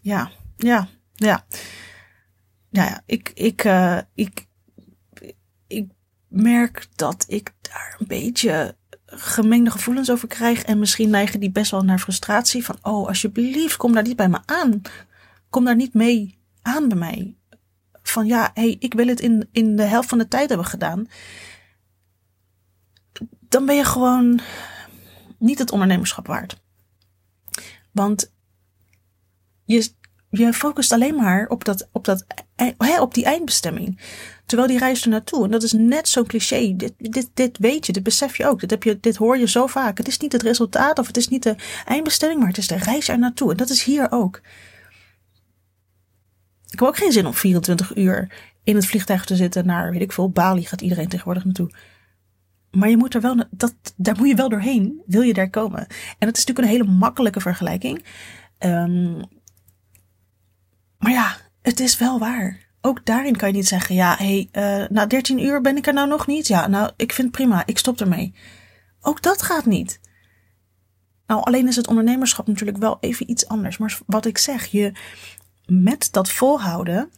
ja, 0.00 0.30
ja, 0.56 0.88
ja. 1.14 1.46
Nou 2.70 2.88
ja, 2.88 3.02
ik, 3.06 3.30
ik, 3.34 3.64
uh, 3.64 3.98
ik, 4.14 4.46
ik 5.66 5.90
merk 6.28 6.86
dat 6.94 7.24
ik 7.28 7.52
daar 7.60 7.96
een 7.98 8.06
beetje 8.06 8.76
gemengde 9.06 9.70
gevoelens 9.70 10.10
over 10.10 10.28
krijg. 10.28 10.62
En 10.62 10.78
misschien 10.78 11.10
neigen 11.10 11.40
die 11.40 11.50
best 11.50 11.70
wel 11.70 11.82
naar 11.82 11.98
frustratie. 11.98 12.64
Van, 12.64 12.78
oh, 12.82 13.06
alsjeblieft, 13.06 13.76
kom 13.76 13.92
daar 13.92 14.02
niet 14.02 14.16
bij 14.16 14.28
me 14.28 14.38
aan. 14.44 14.82
Kom 15.50 15.64
daar 15.64 15.76
niet 15.76 15.94
mee 15.94 16.38
aan 16.62 16.88
bij 16.88 16.98
mij. 16.98 17.36
Van 18.02 18.26
ja, 18.26 18.50
hey, 18.54 18.76
ik 18.78 18.94
wil 18.94 19.06
het 19.06 19.20
in, 19.20 19.48
in 19.52 19.76
de 19.76 19.82
helft 19.82 20.08
van 20.08 20.18
de 20.18 20.28
tijd 20.28 20.48
hebben 20.48 20.66
gedaan. 20.66 21.08
Dan 23.48 23.66
ben 23.66 23.76
je 23.76 23.84
gewoon 23.84 24.40
niet 25.38 25.58
het 25.58 25.70
ondernemerschap 25.70 26.26
waard. 26.26 26.60
Want 27.92 28.32
je, 29.64 29.92
je 30.30 30.52
focust 30.52 30.92
alleen 30.92 31.14
maar 31.14 31.46
op, 31.48 31.64
dat, 31.64 31.88
op, 31.92 32.04
dat, 32.04 32.26
hè, 32.56 33.00
op 33.00 33.14
die 33.14 33.24
eindbestemming. 33.24 34.00
Terwijl 34.46 34.68
die 34.68 34.78
reis 34.78 35.02
er 35.02 35.08
naartoe. 35.08 35.44
En 35.44 35.50
dat 35.50 35.62
is 35.62 35.72
net 35.72 36.08
zo'n 36.08 36.26
cliché. 36.26 36.76
Dit, 36.76 36.92
dit, 36.98 37.30
dit 37.34 37.58
weet 37.58 37.86
je, 37.86 37.92
dit 37.92 38.02
besef 38.02 38.36
je 38.36 38.46
ook. 38.46 38.60
Dit, 38.60 38.70
heb 38.70 38.82
je, 38.82 39.00
dit 39.00 39.16
hoor 39.16 39.38
je 39.38 39.48
zo 39.48 39.66
vaak. 39.66 39.98
Het 39.98 40.08
is 40.08 40.18
niet 40.18 40.32
het 40.32 40.42
resultaat 40.42 40.98
of 40.98 41.06
het 41.06 41.16
is 41.16 41.28
niet 41.28 41.42
de 41.42 41.56
eindbestemming, 41.84 42.40
maar 42.40 42.48
het 42.48 42.58
is 42.58 42.66
de 42.66 42.76
reis 42.76 43.08
er 43.08 43.18
naartoe. 43.18 43.50
En 43.50 43.56
dat 43.56 43.70
is 43.70 43.82
hier 43.82 44.12
ook. 44.12 44.40
Ik 46.70 46.78
heb 46.78 46.88
ook 46.88 46.96
geen 46.96 47.12
zin 47.12 47.26
om 47.26 47.34
24 47.34 47.96
uur 47.96 48.32
in 48.64 48.74
het 48.74 48.86
vliegtuig 48.86 49.24
te 49.24 49.36
zitten 49.36 49.66
naar, 49.66 49.90
weet 49.90 50.00
ik 50.00 50.12
veel, 50.12 50.30
Bali 50.30 50.64
gaat 50.64 50.80
iedereen 50.80 51.08
tegenwoordig 51.08 51.44
naartoe. 51.44 51.70
Maar 52.76 52.88
je 52.88 52.96
moet 52.96 53.14
er 53.14 53.20
wel, 53.20 53.44
dat, 53.50 53.74
daar 53.96 54.16
moet 54.16 54.28
je 54.28 54.34
wel 54.34 54.48
doorheen, 54.48 55.02
wil 55.06 55.22
je 55.22 55.34
daar 55.34 55.50
komen. 55.50 55.80
En 56.18 56.26
dat 56.26 56.36
is 56.36 56.44
natuurlijk 56.44 56.58
een 56.58 56.80
hele 56.80 56.98
makkelijke 56.98 57.40
vergelijking. 57.40 58.04
Um, 58.58 59.22
maar 60.98 61.12
ja, 61.12 61.36
het 61.62 61.80
is 61.80 61.98
wel 61.98 62.18
waar. 62.18 62.66
Ook 62.80 63.04
daarin 63.04 63.36
kan 63.36 63.48
je 63.48 63.54
niet 63.54 63.68
zeggen, 63.68 63.94
ja, 63.94 64.16
hey, 64.18 64.48
uh, 64.52 64.88
na 64.88 65.06
13 65.06 65.44
uur 65.44 65.60
ben 65.60 65.76
ik 65.76 65.86
er 65.86 65.92
nou 65.92 66.08
nog 66.08 66.26
niet. 66.26 66.46
Ja, 66.46 66.66
nou, 66.66 66.90
ik 66.96 67.12
vind 67.12 67.30
prima, 67.30 67.66
ik 67.66 67.78
stop 67.78 68.00
ermee. 68.00 68.34
Ook 69.00 69.22
dat 69.22 69.42
gaat 69.42 69.66
niet. 69.66 70.00
Nou, 71.26 71.42
alleen 71.42 71.68
is 71.68 71.76
het 71.76 71.88
ondernemerschap 71.88 72.46
natuurlijk 72.46 72.78
wel 72.78 72.96
even 73.00 73.30
iets 73.30 73.48
anders. 73.48 73.78
Maar 73.78 73.98
wat 74.06 74.26
ik 74.26 74.38
zeg, 74.38 74.66
je, 74.66 74.92
met 75.66 76.08
dat 76.12 76.30
volhouden 76.30 77.10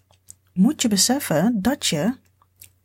moet 0.53 0.83
je 0.83 0.89
beseffen 0.89 1.63
dat 1.63 1.87
je 1.87 2.15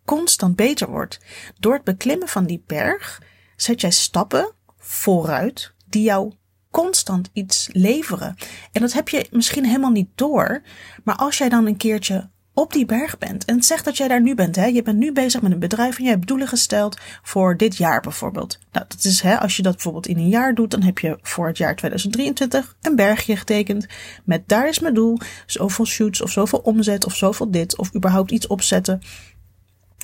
constant 0.06 0.56
beter 0.56 0.90
wordt. 0.90 1.20
Door 1.60 1.74
het 1.74 1.84
beklimmen 1.84 2.28
van 2.28 2.46
die 2.46 2.64
berg 2.68 3.22
zet 3.56 3.82
jij 3.82 3.92
stappen 3.92 4.52
vooruit 4.78 5.74
die 5.86 6.04
jou 6.04 6.34
constant 6.72 7.30
iets 7.34 7.70
leveren. 7.72 8.36
En 8.72 8.82
dat 8.82 8.94
heb 8.94 9.10
je 9.10 9.28
misschien 9.32 9.66
helemaal 9.66 9.92
niet 9.92 10.10
door. 10.16 10.62
Maar 11.04 11.16
als 11.16 11.38
jij 11.38 11.50
dan 11.50 11.66
een 11.66 11.78
keertje 11.78 12.32
op 12.54 12.74
die 12.74 12.86
berg 12.86 13.18
bent. 13.18 13.46
En 13.46 13.64
zeg 13.64 13.84
dat 13.84 13.98
jij 13.98 14.08
daar 14.08 14.22
nu 14.22 14.36
bent. 14.36 14.56
Hè? 14.56 14.66
Je 14.66 14.82
bent 14.82 14.98
nu 14.98 15.12
bezig 15.12 15.42
met 15.42 15.52
een 15.52 15.60
bedrijf 15.60 15.98
en 15.98 16.04
je 16.04 16.10
hebt 16.10 16.28
doelen 16.28 16.48
gesteld 16.48 16.98
voor 17.22 17.58
dit 17.58 17.78
jaar 17.78 18.02
bijvoorbeeld. 18.02 18.60
Nou, 18.72 18.86
dat 18.88 19.04
is 19.04 19.22
hè, 19.22 19.40
als 19.40 19.56
je 19.56 19.62
dat 19.62 19.74
bijvoorbeeld 19.74 20.08
in 20.08 20.18
een 20.18 20.30
jaar 20.30 20.56
doet, 20.56 20.72
dan 20.72 20.82
heb 20.82 21.00
je 21.00 21.18
voor 21.22 21.48
het 21.48 21.58
jaar 21.58 21.76
2023 21.76 22.76
een 22.82 22.96
bergje 22.96 23.36
getekend. 23.36 23.86
Met 24.24 24.48
daar 24.48 24.68
is 24.68 24.80
mijn 24.80 24.94
doel. 24.94 25.18
Zoveel 25.46 25.86
shoots 25.86 26.22
of 26.22 26.32
zoveel 26.32 26.60
omzet 26.60 27.06
of 27.06 27.16
zoveel 27.16 27.52
dit. 27.52 27.78
Of 27.78 27.96
überhaupt 27.96 28.32
iets 28.32 28.48
opzetten. 28.48 29.02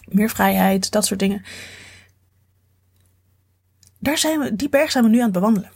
Meer 0.09 0.29
vrijheid, 0.29 0.91
dat 0.91 1.05
soort 1.05 1.19
dingen. 1.19 1.43
Daar 3.99 4.17
zijn 4.17 4.39
we, 4.39 4.55
die 4.55 4.69
berg 4.69 4.91
zijn 4.91 5.03
we 5.03 5.09
nu 5.09 5.17
aan 5.17 5.23
het 5.23 5.33
bewandelen. 5.33 5.71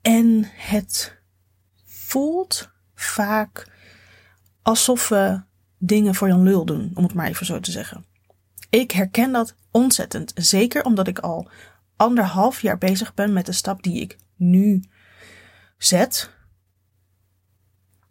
En 0.00 0.44
het 0.54 1.16
voelt 1.84 2.70
vaak 2.94 3.70
alsof 4.62 5.08
we 5.08 5.40
dingen 5.78 6.14
voor 6.14 6.28
Jan 6.28 6.42
Lul 6.42 6.64
doen, 6.64 6.90
om 6.94 7.02
het 7.02 7.14
maar 7.14 7.26
even 7.26 7.46
zo 7.46 7.60
te 7.60 7.70
zeggen. 7.70 8.04
Ik 8.70 8.90
herken 8.90 9.32
dat 9.32 9.54
ontzettend. 9.70 10.32
Zeker 10.34 10.84
omdat 10.84 11.08
ik 11.08 11.18
al 11.18 11.48
anderhalf 11.96 12.60
jaar 12.60 12.78
bezig 12.78 13.14
ben 13.14 13.32
met 13.32 13.46
de 13.46 13.52
stap 13.52 13.82
die 13.82 14.00
ik 14.00 14.16
nu 14.36 14.82
zet. 15.78 16.30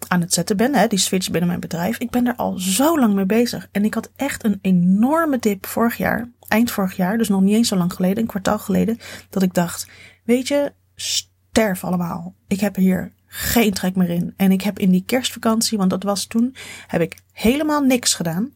Aan 0.08 0.22
het 0.22 0.34
zetten 0.34 0.58
ben, 0.58 0.76
hè, 0.76 0.88
die 0.88 1.00
switch 1.00 1.30
binnen 1.30 1.48
mijn 1.48 1.60
bedrijf. 1.60 1.98
Ik 1.98 2.10
ben 2.10 2.28
er 2.28 2.36
al 2.36 2.60
zo 2.60 3.00
lang 3.00 3.14
mee 3.14 3.26
bezig. 3.26 3.68
En 3.72 3.86
ik 3.86 3.94
had 3.94 4.12
echt 4.16 4.44
een 4.44 4.60
enorme 4.62 5.40
dip 5.40 5.66
vorig 5.66 5.98
jaar, 5.98 6.30
eind 6.48 6.72
vorig 6.72 6.96
jaar, 6.96 7.18
dus 7.18 7.30
nog 7.30 7.42
niet 7.42 7.56
eens 7.56 7.68
zo 7.68 7.76
lang 7.76 7.94
geleden, 7.94 8.18
een 8.18 8.30
kwartaal 8.30 8.60
geleden, 8.60 8.98
dat 9.30 9.44
ik 9.44 9.54
dacht: 9.54 9.88
Weet 10.24 10.48
je, 10.48 10.74
sterf 10.96 11.84
allemaal. 11.84 12.36
Ik 12.48 12.60
heb 12.60 12.76
hier 12.76 13.12
geen 13.26 13.74
trek 13.74 13.96
meer 13.96 14.10
in. 14.10 14.34
En 14.38 14.52
ik 14.52 14.62
heb 14.62 14.80
in 14.80 14.92
die 14.92 15.04
kerstvakantie, 15.06 15.78
want 15.78 15.90
dat 15.90 16.04
was 16.04 16.26
toen, 16.26 16.56
heb 16.88 17.02
ik 17.02 17.18
helemaal 17.32 17.82
niks 17.82 18.14
gedaan. 18.14 18.54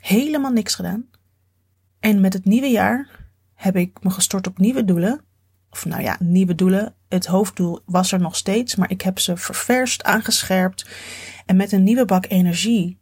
Helemaal 0.00 0.52
niks 0.52 0.74
gedaan. 0.74 1.06
En 2.00 2.20
met 2.20 2.32
het 2.32 2.44
nieuwe 2.44 2.66
jaar 2.70 3.08
heb 3.54 3.76
ik 3.76 4.02
me 4.02 4.10
gestort 4.10 4.46
op 4.46 4.58
nieuwe 4.58 4.84
doelen. 4.84 5.20
Of 5.70 5.84
nou 5.84 6.02
ja, 6.02 6.16
nieuwe 6.20 6.54
doelen. 6.54 6.94
Het 7.12 7.26
hoofddoel 7.26 7.80
was 7.84 8.12
er 8.12 8.20
nog 8.20 8.36
steeds, 8.36 8.74
maar 8.76 8.90
ik 8.90 9.02
heb 9.02 9.18
ze 9.18 9.36
ververst, 9.36 10.02
aangescherpt. 10.02 10.86
En 11.46 11.56
met 11.56 11.72
een 11.72 11.82
nieuwe 11.82 12.04
bak 12.04 12.26
energie 12.28 12.98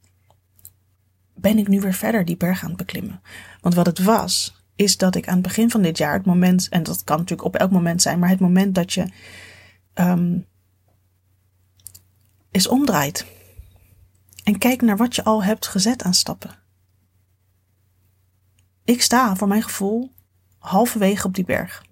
ben 1.35 1.59
ik 1.59 1.69
nu 1.69 1.81
weer 1.81 1.95
verder 1.95 2.25
die 2.25 2.37
berg 2.37 2.63
aan 2.63 2.69
het 2.69 2.77
beklimmen. 2.77 3.21
Want 3.61 3.75
wat 3.75 3.87
het 3.87 3.99
was, 3.99 4.65
is 4.77 4.97
dat 4.97 5.15
ik 5.15 5.29
aan 5.29 5.35
het 5.35 5.43
begin 5.43 5.71
van 5.71 5.83
dit 5.83 5.99
jaar, 5.99 6.13
het 6.13 6.27
moment, 6.27 6.69
en 6.69 6.83
dat 6.83 7.05
kan 7.05 7.17
natuurlijk 7.19 7.49
op 7.49 7.57
elk 7.57 7.71
moment 7.71 8.03
zijn, 8.03 8.19
maar 8.19 8.29
het 8.29 8.41
moment 8.41 8.75
dat 8.75 8.93
je 8.93 9.07
um, 9.95 10.47
is 12.51 12.69
omdraait. 12.69 13.27
En 14.45 14.59
kijk 14.59 14.83
naar 14.83 14.97
wat 14.97 15.15
je 15.15 15.25
al 15.25 15.45
hebt 15.45 15.67
gezet 15.67 16.03
aan 16.03 16.15
stappen. 16.15 16.59
Ik 18.85 19.03
sta 19.03 19.37
voor 19.37 19.49
mijn 19.49 19.63
gevoel 19.63 20.13
halverwege 20.59 21.27
op 21.27 21.35
die 21.35 21.45
berg. 21.45 21.85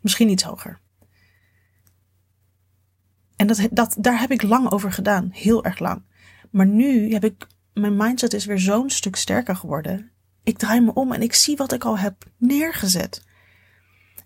Misschien 0.00 0.28
iets 0.28 0.42
hoger. 0.42 0.80
En 3.38 3.46
dat, 3.46 3.68
dat, 3.70 3.96
daar 3.98 4.20
heb 4.20 4.30
ik 4.30 4.42
lang 4.42 4.70
over 4.70 4.92
gedaan. 4.92 5.28
Heel 5.32 5.64
erg 5.64 5.78
lang. 5.78 6.02
Maar 6.50 6.66
nu 6.66 7.12
heb 7.12 7.24
ik. 7.24 7.46
Mijn 7.72 7.96
mindset 7.96 8.32
is 8.34 8.44
weer 8.44 8.58
zo'n 8.58 8.90
stuk 8.90 9.16
sterker 9.16 9.56
geworden. 9.56 10.10
Ik 10.42 10.58
draai 10.58 10.80
me 10.80 10.94
om 10.94 11.12
en 11.12 11.22
ik 11.22 11.34
zie 11.34 11.56
wat 11.56 11.72
ik 11.72 11.84
al 11.84 11.98
heb 11.98 12.24
neergezet. 12.36 13.22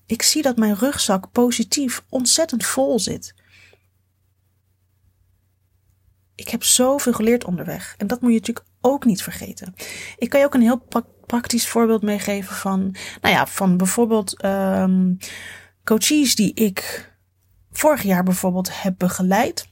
Ik 0.07 0.23
zie 0.23 0.43
dat 0.43 0.57
mijn 0.57 0.75
rugzak 0.75 1.33
positief 1.33 2.05
ontzettend 2.09 2.65
vol 2.65 2.99
zit. 2.99 3.35
Ik 6.35 6.49
heb 6.49 6.65
zoveel 6.65 7.13
geleerd 7.13 7.45
onderweg. 7.45 7.95
En 7.99 8.07
dat 8.07 8.21
moet 8.21 8.31
je 8.31 8.39
natuurlijk 8.39 8.67
ook 8.81 9.05
niet 9.05 9.23
vergeten. 9.23 9.75
Ik 10.17 10.31
kan 10.31 10.41
je 10.41 10.47
ook 10.47 10.55
een 10.55 10.61
heel 10.61 10.87
praktisch 11.27 11.69
voorbeeld 11.69 12.03
meegeven 12.03 12.57
van, 12.57 12.81
nou 13.21 13.35
ja, 13.35 13.47
van 13.47 13.77
bijvoorbeeld 13.77 14.45
um, 14.45 15.17
coaches 15.85 16.35
die 16.35 16.55
ik 16.55 17.11
vorig 17.73 18.03
jaar 18.03 18.23
bijvoorbeeld 18.23 18.83
heb 18.83 18.95
begeleid. 18.99 19.69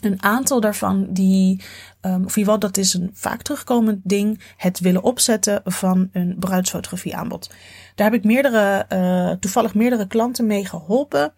Een 0.00 0.22
aantal 0.22 0.60
daarvan 0.60 1.12
die, 1.12 1.62
um, 2.00 2.24
of 2.24 2.36
in 2.36 2.42
ieder 2.42 2.58
dat 2.58 2.76
is 2.76 2.94
een 2.94 3.10
vaak 3.12 3.42
terugkomend 3.42 4.00
ding, 4.04 4.40
het 4.56 4.78
willen 4.80 5.02
opzetten 5.02 5.60
van 5.64 6.08
een 6.12 6.36
bruidsfotografie 6.38 7.16
aanbod. 7.16 7.50
Daar 7.94 8.10
heb 8.10 8.18
ik 8.18 8.24
meerdere, 8.24 8.86
uh, 8.92 9.30
toevallig 9.30 9.74
meerdere 9.74 10.06
klanten 10.06 10.46
mee 10.46 10.66
geholpen. 10.66 11.32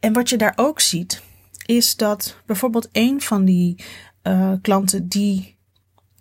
En 0.00 0.12
wat 0.12 0.28
je 0.28 0.36
daar 0.36 0.52
ook 0.56 0.80
ziet, 0.80 1.22
is 1.66 1.96
dat 1.96 2.36
bijvoorbeeld 2.46 2.88
een 2.92 3.20
van 3.20 3.44
die 3.44 3.84
uh, 4.22 4.52
klanten 4.62 5.08
die 5.08 5.56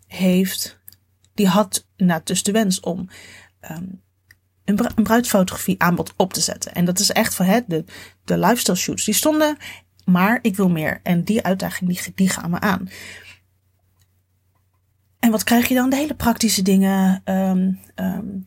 heeft, 0.08 0.80
die 1.34 1.48
had 1.48 1.88
nou, 1.98 2.22
dus 2.24 2.44
de 2.44 2.52
wens 2.52 2.80
om 2.80 3.10
um, 3.72 4.02
een, 4.66 5.04
bruidsfotografie 5.04 5.82
aanbod 5.82 6.14
op 6.16 6.34
te 6.34 6.42
zetten. 6.42 6.74
En 6.74 6.86
dat 6.86 7.00
is 7.00 7.12
echt 7.12 7.36
van 7.36 7.46
het, 7.46 7.64
de, 7.68 7.84
de 8.24 8.38
lifestyle 8.38 8.78
shoots. 8.78 9.06
Die 9.06 9.14
stonden 9.14 9.58
maar 10.06 10.40
ik 10.42 10.56
wil 10.56 10.70
meer. 10.70 11.00
En 11.04 11.24
die 11.24 11.44
uitdaging, 11.44 11.90
die, 11.90 12.14
die 12.16 12.30
gaan 12.30 12.50
me 12.50 12.60
aan. 12.60 12.90
En 15.20 15.32
wat 15.32 15.44
krijg 15.44 15.68
je 15.68 15.76
dan? 15.76 15.90
De 15.90 15.96
hele 15.96 16.16
praktische 16.16 16.62
dingen. 16.62 17.22
Um, 17.26 17.80
um, 17.96 18.44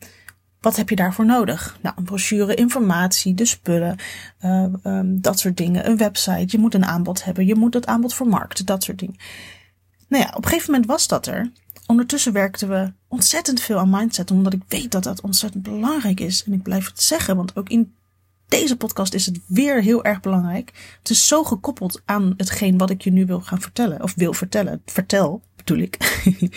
wat 0.61 0.75
heb 0.75 0.89
je 0.89 0.95
daarvoor 0.95 1.25
nodig? 1.25 1.77
Nou, 1.81 1.95
een 1.97 2.03
brochure, 2.03 2.55
informatie, 2.55 3.33
de 3.33 3.45
spullen, 3.45 3.97
uh, 4.41 4.65
um, 4.83 5.21
dat 5.21 5.39
soort 5.39 5.57
dingen. 5.57 5.89
Een 5.89 5.97
website, 5.97 6.45
je 6.47 6.57
moet 6.57 6.73
een 6.73 6.85
aanbod 6.85 7.23
hebben, 7.23 7.45
je 7.45 7.55
moet 7.55 7.71
dat 7.71 7.85
aanbod 7.85 8.13
vermarkten, 8.13 8.65
dat 8.65 8.83
soort 8.83 8.99
dingen. 8.99 9.15
Nou 10.07 10.23
ja, 10.23 10.29
op 10.29 10.43
een 10.43 10.49
gegeven 10.49 10.71
moment 10.71 10.89
was 10.89 11.07
dat 11.07 11.27
er. 11.27 11.51
Ondertussen 11.87 12.33
werkten 12.33 12.69
we 12.69 12.93
ontzettend 13.07 13.61
veel 13.61 13.77
aan 13.77 13.89
mindset, 13.89 14.31
omdat 14.31 14.53
ik 14.53 14.61
weet 14.67 14.91
dat 14.91 15.03
dat 15.03 15.21
ontzettend 15.21 15.63
belangrijk 15.63 16.19
is. 16.19 16.43
En 16.43 16.53
ik 16.53 16.63
blijf 16.63 16.87
het 16.87 17.01
zeggen, 17.01 17.35
want 17.35 17.55
ook 17.55 17.69
in 17.69 17.95
deze 18.47 18.77
podcast 18.77 19.13
is 19.13 19.25
het 19.25 19.39
weer 19.47 19.81
heel 19.81 20.03
erg 20.03 20.19
belangrijk. 20.19 20.97
Het 20.99 21.09
is 21.09 21.27
zo 21.27 21.43
gekoppeld 21.43 22.01
aan 22.05 22.33
hetgeen 22.37 22.77
wat 22.77 22.89
ik 22.89 23.01
je 23.01 23.11
nu 23.11 23.25
wil 23.25 23.41
gaan 23.41 23.61
vertellen. 23.61 24.03
Of 24.03 24.13
wil 24.15 24.33
vertellen. 24.33 24.81
Vertel, 24.85 25.41
bedoel 25.55 25.77
ik. 25.77 26.21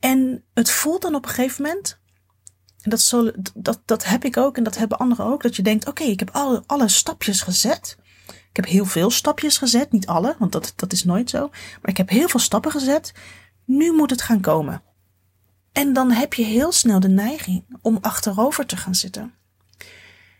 en 0.00 0.44
het 0.54 0.70
voelt 0.70 1.02
dan 1.02 1.14
op 1.14 1.24
een 1.24 1.30
gegeven 1.30 1.62
moment. 1.62 2.00
En 2.80 2.90
dat, 2.90 3.32
dat, 3.54 3.82
dat 3.84 4.04
heb 4.04 4.24
ik 4.24 4.36
ook 4.36 4.56
en 4.56 4.64
dat 4.64 4.76
hebben 4.76 4.98
anderen 4.98 5.26
ook. 5.26 5.42
Dat 5.42 5.56
je 5.56 5.62
denkt, 5.62 5.86
oké, 5.86 6.02
ik 6.02 6.18
heb 6.18 6.30
alle, 6.30 6.62
alle 6.66 6.88
stapjes 6.88 7.40
gezet. 7.40 7.96
Ik 8.52 8.56
heb 8.56 8.66
heel 8.66 8.84
veel 8.84 9.10
stapjes 9.10 9.58
gezet. 9.58 9.92
Niet 9.92 10.06
alle, 10.06 10.36
want 10.38 10.52
dat, 10.52 10.72
dat 10.76 10.92
is 10.92 11.04
nooit 11.04 11.30
zo. 11.30 11.48
Maar 11.48 11.90
ik 11.90 11.96
heb 11.96 12.08
heel 12.08 12.28
veel 12.28 12.40
stappen 12.40 12.70
gezet. 12.70 13.12
Nu 13.64 13.92
moet 13.92 14.10
het 14.10 14.22
gaan 14.22 14.40
komen. 14.40 14.82
En 15.72 15.92
dan 15.92 16.10
heb 16.10 16.34
je 16.34 16.44
heel 16.44 16.72
snel 16.72 17.00
de 17.00 17.08
neiging 17.08 17.64
om 17.82 17.98
achterover 18.00 18.66
te 18.66 18.76
gaan 18.76 18.94
zitten. 18.94 19.34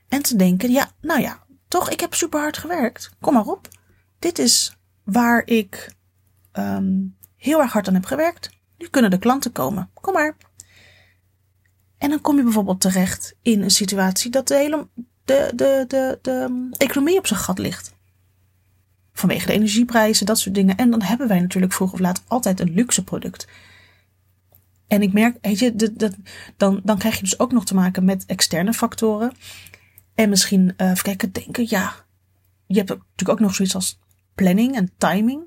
En 0.09 0.23
te 0.23 0.37
denken, 0.37 0.71
ja, 0.71 0.91
nou 1.01 1.21
ja, 1.21 1.43
toch, 1.69 1.91
ik 1.91 2.01
heb 2.01 2.15
super 2.15 2.41
hard 2.41 2.59
gewerkt. 2.59 3.11
Kom 3.21 3.35
maar 3.35 3.47
op. 3.47 3.69
Dit 4.19 4.39
is 4.39 4.77
waar 5.05 5.47
ik 5.47 5.95
um, 6.53 7.17
heel 7.37 7.61
erg 7.61 7.73
hard 7.73 7.89
aan 7.89 7.95
heb 7.95 8.05
gewerkt. 8.05 8.51
Nu 8.79 8.89
kunnen 8.89 9.11
de 9.11 9.19
klanten 9.19 9.53
komen. 9.53 9.91
Kom 10.01 10.13
maar. 10.13 10.37
En 11.99 12.11
dan 12.11 12.21
kom 12.21 12.37
je 12.37 12.43
bijvoorbeeld 12.43 12.81
terecht 12.81 13.35
in 13.43 13.63
een 13.63 13.71
situatie 13.71 14.31
dat 14.31 14.49
de 14.49 14.55
hele 14.55 14.89
de, 15.25 15.53
de, 15.55 15.85
de, 15.89 16.19
de 16.23 16.69
economie 16.77 17.19
op 17.19 17.27
zijn 17.27 17.41
gat 17.41 17.59
ligt. 17.59 17.92
Vanwege 19.13 19.47
de 19.47 19.53
energieprijzen, 19.53 20.27
dat 20.27 20.39
soort 20.39 20.55
dingen. 20.55 20.77
En 20.77 20.91
dan 20.91 21.03
hebben 21.03 21.29
wij 21.29 21.41
natuurlijk 21.41 21.73
vroeg 21.73 21.93
of 21.93 21.99
laat 21.99 22.23
altijd 22.27 22.61
een 22.61 22.75
luxe 22.75 23.05
product. 23.05 23.47
En 24.87 25.03
ik 25.03 25.13
merk, 25.13 25.39
weet 25.41 25.59
je, 25.59 25.77
dat, 25.77 26.15
dan, 26.57 26.81
dan 26.85 26.99
krijg 26.99 27.15
je 27.15 27.23
dus 27.23 27.39
ook 27.39 27.53
nog 27.53 27.65
te 27.65 27.75
maken 27.75 28.05
met 28.05 28.27
externe 28.27 28.73
factoren. 28.73 29.33
En 30.15 30.29
misschien, 30.29 30.75
uh, 30.77 30.93
kijken, 30.95 31.33
denken, 31.33 31.67
ja. 31.69 31.95
Je 32.67 32.79
hebt 32.79 32.89
natuurlijk 32.89 33.29
ook 33.29 33.41
nog 33.41 33.55
zoiets 33.55 33.75
als 33.75 33.99
planning 34.35 34.75
en 34.75 34.91
timing. 34.99 35.43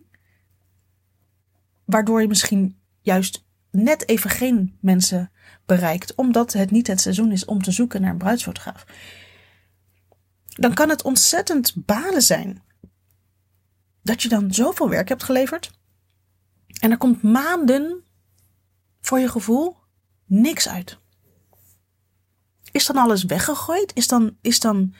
Waardoor 1.85 2.21
je 2.21 2.27
misschien 2.27 2.79
juist 3.01 3.45
net 3.71 4.09
even 4.09 4.29
geen 4.29 4.77
mensen 4.81 5.31
bereikt, 5.65 6.15
omdat 6.15 6.53
het 6.53 6.71
niet 6.71 6.87
het 6.87 7.01
seizoen 7.01 7.31
is 7.31 7.45
om 7.45 7.61
te 7.61 7.71
zoeken 7.71 8.01
naar 8.01 8.11
een 8.11 8.17
bruidsfotograaf. 8.17 8.85
Dan 10.45 10.73
kan 10.73 10.89
het 10.89 11.03
ontzettend 11.03 11.73
balen 11.85 12.21
zijn 12.21 12.63
dat 14.05 14.21
je 14.21 14.29
dan 14.29 14.53
zoveel 14.53 14.89
werk 14.89 15.09
hebt 15.09 15.23
geleverd 15.23 15.71
en 16.79 16.91
er 16.91 16.97
komt 16.97 17.21
maanden 17.21 18.03
voor 19.01 19.19
je 19.19 19.29
gevoel 19.29 19.77
niks 20.25 20.69
uit. 20.69 20.97
Is 22.71 22.85
dan 22.85 22.97
alles 22.97 23.23
weggegooid? 23.23 23.91
Is 23.93 24.07
dan, 24.07 24.37
is 24.41 24.59
dan 24.59 24.93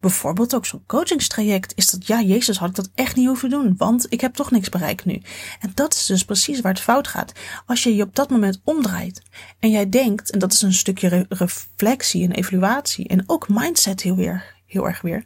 bijvoorbeeld 0.00 0.54
ook 0.54 0.66
zo'n 0.66 0.86
coachingstraject? 0.86 1.72
Is 1.76 1.90
dat, 1.90 2.06
ja, 2.06 2.22
Jezus, 2.22 2.58
had 2.58 2.68
ik 2.68 2.74
dat 2.74 2.90
echt 2.94 3.16
niet 3.16 3.26
hoeven 3.26 3.50
doen, 3.50 3.74
want 3.76 4.06
ik 4.12 4.20
heb 4.20 4.34
toch 4.34 4.50
niks 4.50 4.68
bereikt 4.68 5.04
nu. 5.04 5.22
En 5.60 5.70
dat 5.74 5.94
is 5.94 6.06
dus 6.06 6.24
precies 6.24 6.60
waar 6.60 6.72
het 6.72 6.82
fout 6.82 7.08
gaat. 7.08 7.32
Als 7.66 7.82
je 7.82 7.94
je 7.94 8.02
op 8.02 8.14
dat 8.14 8.30
moment 8.30 8.60
omdraait 8.64 9.22
en 9.58 9.70
jij 9.70 9.88
denkt, 9.88 10.30
en 10.30 10.38
dat 10.38 10.52
is 10.52 10.62
een 10.62 10.72
stukje 10.72 11.26
reflectie 11.28 12.24
en 12.24 12.32
evaluatie 12.32 13.08
en 13.08 13.24
ook 13.26 13.48
mindset 13.48 14.02
heel, 14.02 14.16
weer, 14.16 14.54
heel 14.66 14.86
erg 14.86 15.00
weer. 15.00 15.24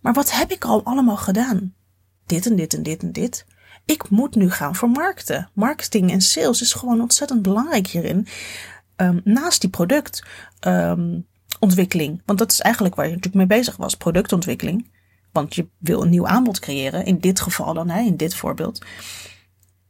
Maar 0.00 0.12
wat 0.12 0.32
heb 0.32 0.50
ik 0.50 0.64
al 0.64 0.84
allemaal 0.84 1.16
gedaan? 1.16 1.76
Dit 2.28 2.46
en 2.46 2.56
dit 2.56 2.74
en 2.74 2.82
dit 2.82 3.02
en 3.02 3.12
dit 3.12 3.46
ik 3.88 4.10
moet 4.10 4.34
nu 4.34 4.50
gaan 4.50 4.74
vermarkten. 4.74 5.50
Marketing 5.52 6.10
en 6.10 6.20
sales 6.20 6.60
is 6.60 6.72
gewoon 6.72 7.00
ontzettend 7.00 7.42
belangrijk 7.42 7.86
hierin. 7.86 8.26
Um, 8.96 9.20
naast 9.24 9.60
die 9.60 9.70
productontwikkeling. 9.70 12.10
Um, 12.10 12.22
want 12.26 12.38
dat 12.38 12.52
is 12.52 12.60
eigenlijk 12.60 12.94
waar 12.94 13.08
je 13.08 13.14
natuurlijk 13.14 13.48
mee 13.48 13.58
bezig 13.58 13.76
was, 13.76 13.96
productontwikkeling. 13.96 14.90
Want 15.32 15.54
je 15.54 15.68
wil 15.78 16.02
een 16.02 16.10
nieuw 16.10 16.26
aanbod 16.26 16.58
creëren, 16.58 17.04
in 17.04 17.18
dit 17.18 17.40
geval 17.40 17.74
dan, 17.74 17.88
hè, 17.88 18.00
in 18.00 18.16
dit 18.16 18.34
voorbeeld. 18.34 18.84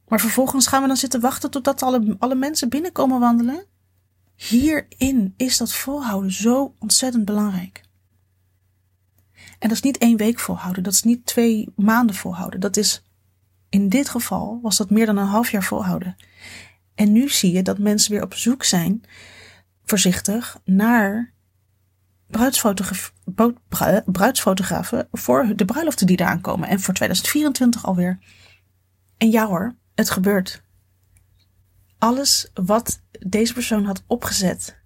Maar 0.09 0.21
vervolgens 0.21 0.67
gaan 0.67 0.83
we 0.83 0.89
dan 0.89 0.97
zitten 0.97 1.21
wachten 1.21 1.51
totdat 1.51 1.83
alle, 1.83 2.17
alle 2.19 2.35
mensen 2.35 2.69
binnenkomen 2.69 3.21
wandelen. 3.21 3.65
Hierin 4.35 5.35
is 5.37 5.57
dat 5.57 5.73
volhouden 5.73 6.33
zo 6.33 6.75
ontzettend 6.79 7.25
belangrijk. 7.25 7.83
En 9.59 9.69
dat 9.69 9.77
is 9.77 9.83
niet 9.83 9.99
één 9.99 10.17
week 10.17 10.39
volhouden, 10.39 10.83
dat 10.83 10.93
is 10.93 11.03
niet 11.03 11.27
twee 11.27 11.73
maanden 11.77 12.17
volhouden. 12.17 12.61
Dat 12.61 12.77
is 12.77 13.03
in 13.69 13.89
dit 13.89 14.09
geval 14.09 14.59
was 14.63 14.77
dat 14.77 14.91
meer 14.91 15.07
dan 15.07 15.17
een 15.17 15.27
half 15.27 15.51
jaar 15.51 15.65
volhouden. 15.65 16.17
En 16.95 17.13
nu 17.13 17.29
zie 17.29 17.53
je 17.53 17.63
dat 17.63 17.79
mensen 17.79 18.13
weer 18.13 18.23
op 18.23 18.35
zoek 18.35 18.65
zijn, 18.65 19.03
voorzichtig, 19.85 20.61
naar 20.65 21.33
bruidsfotografen 24.05 25.09
voor 25.13 25.53
de 25.57 25.65
bruiloften 25.65 26.07
die 26.07 26.21
eraan 26.21 26.41
komen. 26.41 26.69
En 26.69 26.81
voor 26.81 26.95
2024 26.95 27.87
alweer. 27.87 28.19
En 29.17 29.31
ja 29.31 29.47
hoor, 29.47 29.75
het 29.95 30.11
gebeurt. 30.11 30.63
Alles 31.99 32.51
wat 32.55 33.01
deze 33.11 33.53
persoon 33.53 33.85
had 33.85 34.03
opgezet, 34.07 34.77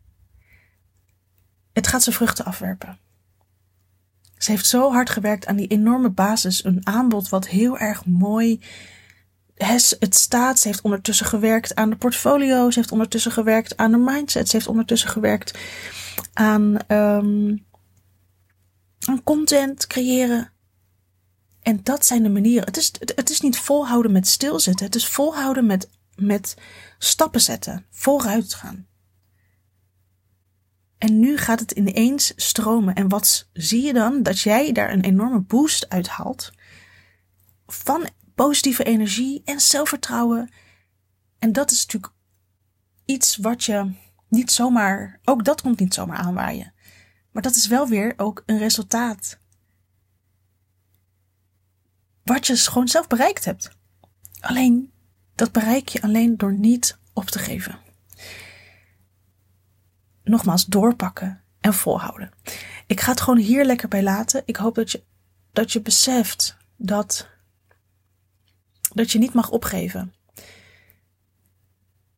het 1.72 1.86
gaat 1.86 2.02
zijn 2.02 2.16
vruchten 2.16 2.44
afwerpen. 2.44 2.98
Ze 4.42 4.50
heeft 4.50 4.66
zo 4.66 4.92
hard 4.92 5.10
gewerkt 5.10 5.46
aan 5.46 5.56
die 5.56 5.66
enorme 5.66 6.10
basis. 6.10 6.64
Een 6.64 6.86
aanbod 6.86 7.28
wat 7.28 7.48
heel 7.48 7.78
erg 7.78 8.06
mooi 8.06 8.60
het 9.54 10.14
staat. 10.14 10.58
Ze 10.58 10.68
heeft 10.68 10.80
ondertussen 10.80 11.26
gewerkt 11.26 11.74
aan 11.74 11.90
de 11.90 11.96
portfolio. 11.96 12.70
Ze 12.70 12.78
heeft 12.78 12.92
ondertussen 12.92 13.32
gewerkt 13.32 13.76
aan 13.76 13.90
de 13.90 13.96
mindset. 13.96 14.48
Ze 14.48 14.56
heeft 14.56 14.68
ondertussen 14.68 15.10
gewerkt 15.10 15.58
aan, 16.32 16.76
um, 16.88 17.66
aan 19.06 19.22
content 19.24 19.86
creëren. 19.86 20.52
En 21.60 21.80
dat 21.82 22.06
zijn 22.06 22.22
de 22.22 22.28
manieren. 22.28 22.64
Het 22.64 22.76
is, 22.76 22.92
het 23.14 23.30
is 23.30 23.40
niet 23.40 23.58
volhouden 23.58 24.12
met 24.12 24.28
stilzitten. 24.28 24.86
Het 24.86 24.94
is 24.94 25.06
volhouden 25.06 25.66
met, 25.66 25.88
met 26.16 26.56
stappen 26.98 27.40
zetten. 27.40 27.86
Vooruit 27.90 28.54
gaan. 28.54 28.86
En 31.02 31.20
nu 31.20 31.36
gaat 31.36 31.60
het 31.60 31.70
ineens 31.70 32.32
stromen. 32.36 32.94
En 32.94 33.08
wat 33.08 33.48
zie 33.52 33.82
je 33.82 33.92
dan? 33.92 34.22
Dat 34.22 34.40
jij 34.40 34.72
daar 34.72 34.92
een 34.92 35.04
enorme 35.04 35.40
boost 35.40 35.88
uit 35.88 36.08
haalt. 36.08 36.52
Van 37.66 38.08
positieve 38.34 38.84
energie 38.84 39.42
en 39.44 39.60
zelfvertrouwen. 39.60 40.52
En 41.38 41.52
dat 41.52 41.70
is 41.70 41.84
natuurlijk 41.86 42.12
iets 43.04 43.36
wat 43.36 43.64
je 43.64 43.92
niet 44.28 44.50
zomaar. 44.50 45.20
Ook 45.24 45.44
dat 45.44 45.60
komt 45.60 45.80
niet 45.80 45.94
zomaar 45.94 46.18
aanwaaien. 46.18 46.74
Maar 47.30 47.42
dat 47.42 47.54
is 47.54 47.66
wel 47.66 47.88
weer 47.88 48.14
ook 48.16 48.42
een 48.46 48.58
resultaat. 48.58 49.38
Wat 52.24 52.46
je 52.46 52.56
gewoon 52.56 52.88
zelf 52.88 53.06
bereikt 53.06 53.44
hebt. 53.44 53.70
Alleen, 54.40 54.92
dat 55.34 55.52
bereik 55.52 55.88
je 55.88 56.02
alleen 56.02 56.36
door 56.36 56.58
niet 56.58 56.98
op 57.12 57.26
te 57.26 57.38
geven 57.38 57.78
nogmaals 60.24 60.64
doorpakken 60.64 61.40
en 61.60 61.74
volhouden. 61.74 62.30
Ik 62.86 63.00
ga 63.00 63.10
het 63.10 63.20
gewoon 63.20 63.38
hier 63.38 63.64
lekker 63.64 63.88
bij 63.88 64.02
laten. 64.02 64.42
Ik 64.44 64.56
hoop 64.56 64.74
dat 64.74 64.90
je, 64.90 65.02
dat 65.52 65.72
je 65.72 65.80
beseft 65.80 66.56
dat, 66.76 67.28
dat 68.94 69.10
je 69.10 69.18
niet 69.18 69.34
mag 69.34 69.50
opgeven. 69.50 70.14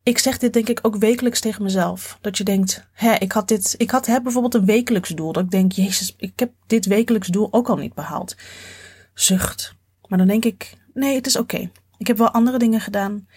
Ik 0.03 0.17
zeg 0.17 0.37
dit 0.37 0.53
denk 0.53 0.67
ik 0.67 0.79
ook 0.81 0.95
wekelijks 0.95 1.39
tegen 1.39 1.63
mezelf. 1.63 2.17
Dat 2.21 2.37
je 2.37 2.43
denkt, 2.43 2.87
hè, 2.91 3.13
ik 3.13 3.31
had 3.31 3.47
dit, 3.47 3.75
ik 3.77 3.91
had 3.91 4.05
hè, 4.05 4.21
bijvoorbeeld 4.21 4.53
een 4.53 4.65
wekelijks 4.65 5.09
doel. 5.09 5.31
Dat 5.31 5.43
ik 5.43 5.51
denk, 5.51 5.71
jezus, 5.71 6.15
ik 6.17 6.39
heb 6.39 6.51
dit 6.67 6.85
wekelijks 6.85 7.27
doel 7.27 7.53
ook 7.53 7.69
al 7.69 7.77
niet 7.77 7.93
behaald. 7.93 8.35
Zucht. 9.13 9.75
Maar 10.07 10.17
dan 10.17 10.27
denk 10.27 10.45
ik, 10.45 10.77
nee, 10.93 11.15
het 11.15 11.27
is 11.27 11.37
oké. 11.37 11.69
Ik 11.97 12.07
heb 12.07 12.17
wel 12.17 12.31
andere 12.31 12.57
dingen 12.57 12.81
gedaan. 12.81 13.27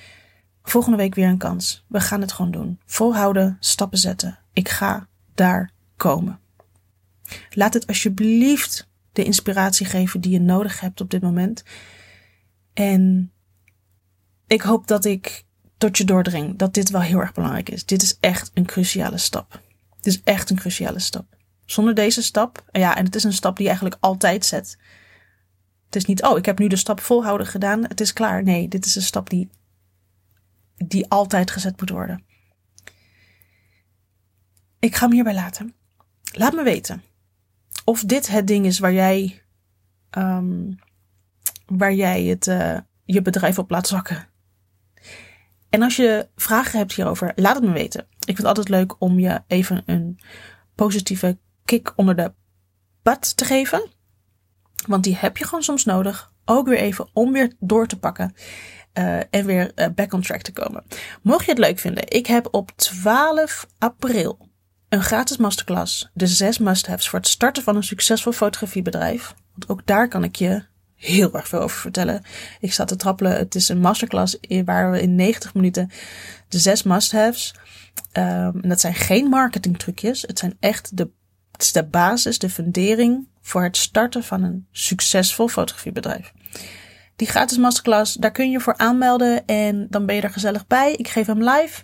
Volgende 0.62 0.96
week 0.96 1.14
weer 1.14 1.28
een 1.28 1.38
kans. 1.38 1.84
We 1.86 2.00
gaan 2.00 2.20
het 2.20 2.32
gewoon 2.32 2.50
doen. 2.50 2.80
Volhouden, 2.86 3.56
stappen 3.60 3.98
zetten. 3.98 4.37
Ik 4.58 4.68
ga 4.68 5.08
daar 5.34 5.72
komen. 5.96 6.40
Laat 7.50 7.74
het 7.74 7.86
alsjeblieft 7.86 8.88
de 9.12 9.24
inspiratie 9.24 9.86
geven 9.86 10.20
die 10.20 10.32
je 10.32 10.40
nodig 10.40 10.80
hebt 10.80 11.00
op 11.00 11.10
dit 11.10 11.22
moment. 11.22 11.62
En 12.72 13.32
ik 14.46 14.62
hoop 14.62 14.86
dat 14.86 15.04
ik 15.04 15.44
tot 15.76 15.98
je 15.98 16.04
doordring 16.04 16.56
dat 16.56 16.74
dit 16.74 16.90
wel 16.90 17.00
heel 17.00 17.18
erg 17.18 17.32
belangrijk 17.32 17.68
is. 17.68 17.84
Dit 17.84 18.02
is 18.02 18.16
echt 18.20 18.50
een 18.54 18.66
cruciale 18.66 19.18
stap. 19.18 19.62
Dit 20.00 20.06
is 20.14 20.22
echt 20.22 20.50
een 20.50 20.56
cruciale 20.56 20.98
stap. 20.98 21.36
Zonder 21.64 21.94
deze 21.94 22.22
stap, 22.22 22.64
ja, 22.72 22.96
en 22.96 23.04
het 23.04 23.14
is 23.14 23.24
een 23.24 23.32
stap 23.32 23.56
die 23.56 23.64
je 23.64 23.70
eigenlijk 23.70 24.02
altijd 24.02 24.44
zet. 24.46 24.78
Het 25.84 25.96
is 25.96 26.04
niet, 26.04 26.22
oh, 26.22 26.38
ik 26.38 26.44
heb 26.44 26.58
nu 26.58 26.68
de 26.68 26.76
stap 26.76 27.00
volhouden 27.00 27.46
gedaan, 27.46 27.82
het 27.82 28.00
is 28.00 28.12
klaar. 28.12 28.42
Nee, 28.42 28.68
dit 28.68 28.86
is 28.86 28.94
een 28.94 29.02
stap 29.02 29.30
die, 29.30 29.50
die 30.76 31.08
altijd 31.08 31.50
gezet 31.50 31.80
moet 31.80 31.90
worden. 31.90 32.26
Ik 34.78 34.94
ga 34.94 35.04
hem 35.04 35.14
hierbij 35.14 35.34
laten. 35.34 35.74
Laat 36.32 36.52
me 36.52 36.62
weten 36.62 37.02
of 37.88 38.04
dit 38.04 38.28
het 38.28 38.46
ding 38.46 38.66
is 38.66 38.78
waar 38.78 38.92
jij, 38.92 39.42
um, 40.18 40.78
waar 41.66 41.94
jij 41.94 42.22
het, 42.22 42.46
uh, 42.46 42.78
je 43.04 43.22
bedrijf 43.22 43.58
op 43.58 43.70
laat 43.70 43.86
zakken. 43.86 44.28
En 45.68 45.82
als 45.82 45.96
je 45.96 46.28
vragen 46.36 46.78
hebt 46.78 46.92
hierover, 46.92 47.32
laat 47.34 47.54
het 47.54 47.64
me 47.64 47.72
weten. 47.72 48.00
Ik 48.00 48.36
vind 48.36 48.38
het 48.38 48.46
altijd 48.46 48.68
leuk 48.68 49.00
om 49.00 49.18
je 49.18 49.42
even 49.46 49.82
een 49.86 50.20
positieve 50.74 51.38
kick 51.64 51.92
onder 51.96 52.16
de 52.16 52.32
butt 53.02 53.36
te 53.36 53.44
geven. 53.44 53.86
Want 54.86 55.04
die 55.04 55.16
heb 55.16 55.36
je 55.36 55.44
gewoon 55.44 55.62
soms 55.62 55.84
nodig. 55.84 56.32
Ook 56.44 56.68
weer 56.68 56.78
even 56.78 57.08
om 57.12 57.32
weer 57.32 57.52
door 57.60 57.86
te 57.86 57.98
pakken. 57.98 58.34
Uh, 58.98 59.18
en 59.30 59.46
weer 59.46 59.72
uh, 59.74 59.86
back 59.94 60.12
on 60.12 60.22
track 60.22 60.42
te 60.42 60.52
komen. 60.52 60.84
Mocht 61.22 61.44
je 61.44 61.50
het 61.50 61.60
leuk 61.60 61.78
vinden, 61.78 62.08
ik 62.08 62.26
heb 62.26 62.48
op 62.50 62.70
12 62.76 63.66
april 63.78 64.47
een 64.88 65.02
gratis 65.02 65.36
masterclass, 65.36 66.10
de 66.12 66.26
zes 66.26 66.58
must-haves 66.58 67.08
voor 67.08 67.18
het 67.18 67.28
starten 67.28 67.62
van 67.62 67.76
een 67.76 67.82
succesvol 67.82 68.32
fotografiebedrijf. 68.32 69.34
Want 69.52 69.68
ook 69.68 69.86
daar 69.86 70.08
kan 70.08 70.24
ik 70.24 70.36
je 70.36 70.64
heel 70.94 71.34
erg 71.34 71.48
veel 71.48 71.60
over 71.60 71.80
vertellen. 71.80 72.22
Ik 72.60 72.72
sta 72.72 72.84
te 72.84 72.96
trappelen. 72.96 73.36
Het 73.36 73.54
is 73.54 73.68
een 73.68 73.80
masterclass 73.80 74.38
waar 74.64 74.90
we 74.90 75.02
in 75.02 75.14
90 75.14 75.54
minuten 75.54 75.90
de 76.48 76.58
zes 76.58 76.82
must-haves. 76.82 77.54
Um, 78.12 78.60
en 78.62 78.68
dat 78.68 78.80
zijn 78.80 78.94
geen 78.94 79.28
marketing 79.28 79.78
trucjes. 79.78 80.22
Het 80.22 80.38
zijn 80.38 80.56
echt 80.60 80.96
de, 80.96 81.10
het 81.52 81.62
is 81.62 81.72
de 81.72 81.86
basis, 81.86 82.38
de 82.38 82.50
fundering 82.50 83.28
voor 83.40 83.62
het 83.62 83.76
starten 83.76 84.24
van 84.24 84.42
een 84.42 84.66
succesvol 84.72 85.48
fotografiebedrijf. 85.48 86.32
Die 87.16 87.28
gratis 87.28 87.58
masterclass, 87.58 88.14
daar 88.14 88.30
kun 88.30 88.50
je 88.50 88.60
voor 88.60 88.76
aanmelden 88.76 89.46
en 89.46 89.86
dan 89.90 90.06
ben 90.06 90.14
je 90.14 90.20
er 90.20 90.30
gezellig 90.30 90.66
bij. 90.66 90.92
Ik 90.92 91.08
geef 91.08 91.26
hem 91.26 91.42
live. 91.42 91.82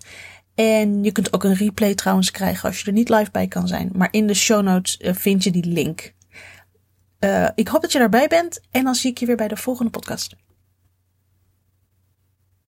En 0.54 1.04
je 1.04 1.12
kunt 1.12 1.32
ook 1.32 1.44
een 1.44 1.54
replay 1.54 1.94
trouwens 1.94 2.30
krijgen 2.30 2.68
als 2.68 2.80
je 2.80 2.86
er 2.86 2.92
niet 2.92 3.08
live 3.08 3.30
bij 3.30 3.48
kan 3.48 3.68
zijn. 3.68 3.90
Maar 3.92 4.08
in 4.10 4.26
de 4.26 4.34
show 4.34 4.62
notes 4.62 4.96
eh, 4.96 5.14
vind 5.14 5.44
je 5.44 5.50
die 5.50 5.66
link. 5.66 6.12
Uh, 7.20 7.48
ik 7.54 7.68
hoop 7.68 7.82
dat 7.82 7.92
je 7.92 7.98
daarbij 7.98 8.26
bent 8.28 8.60
en 8.70 8.84
dan 8.84 8.94
zie 8.94 9.10
ik 9.10 9.18
je 9.18 9.26
weer 9.26 9.36
bij 9.36 9.48
de 9.48 9.56
volgende 9.56 9.90
podcast. 9.90 10.34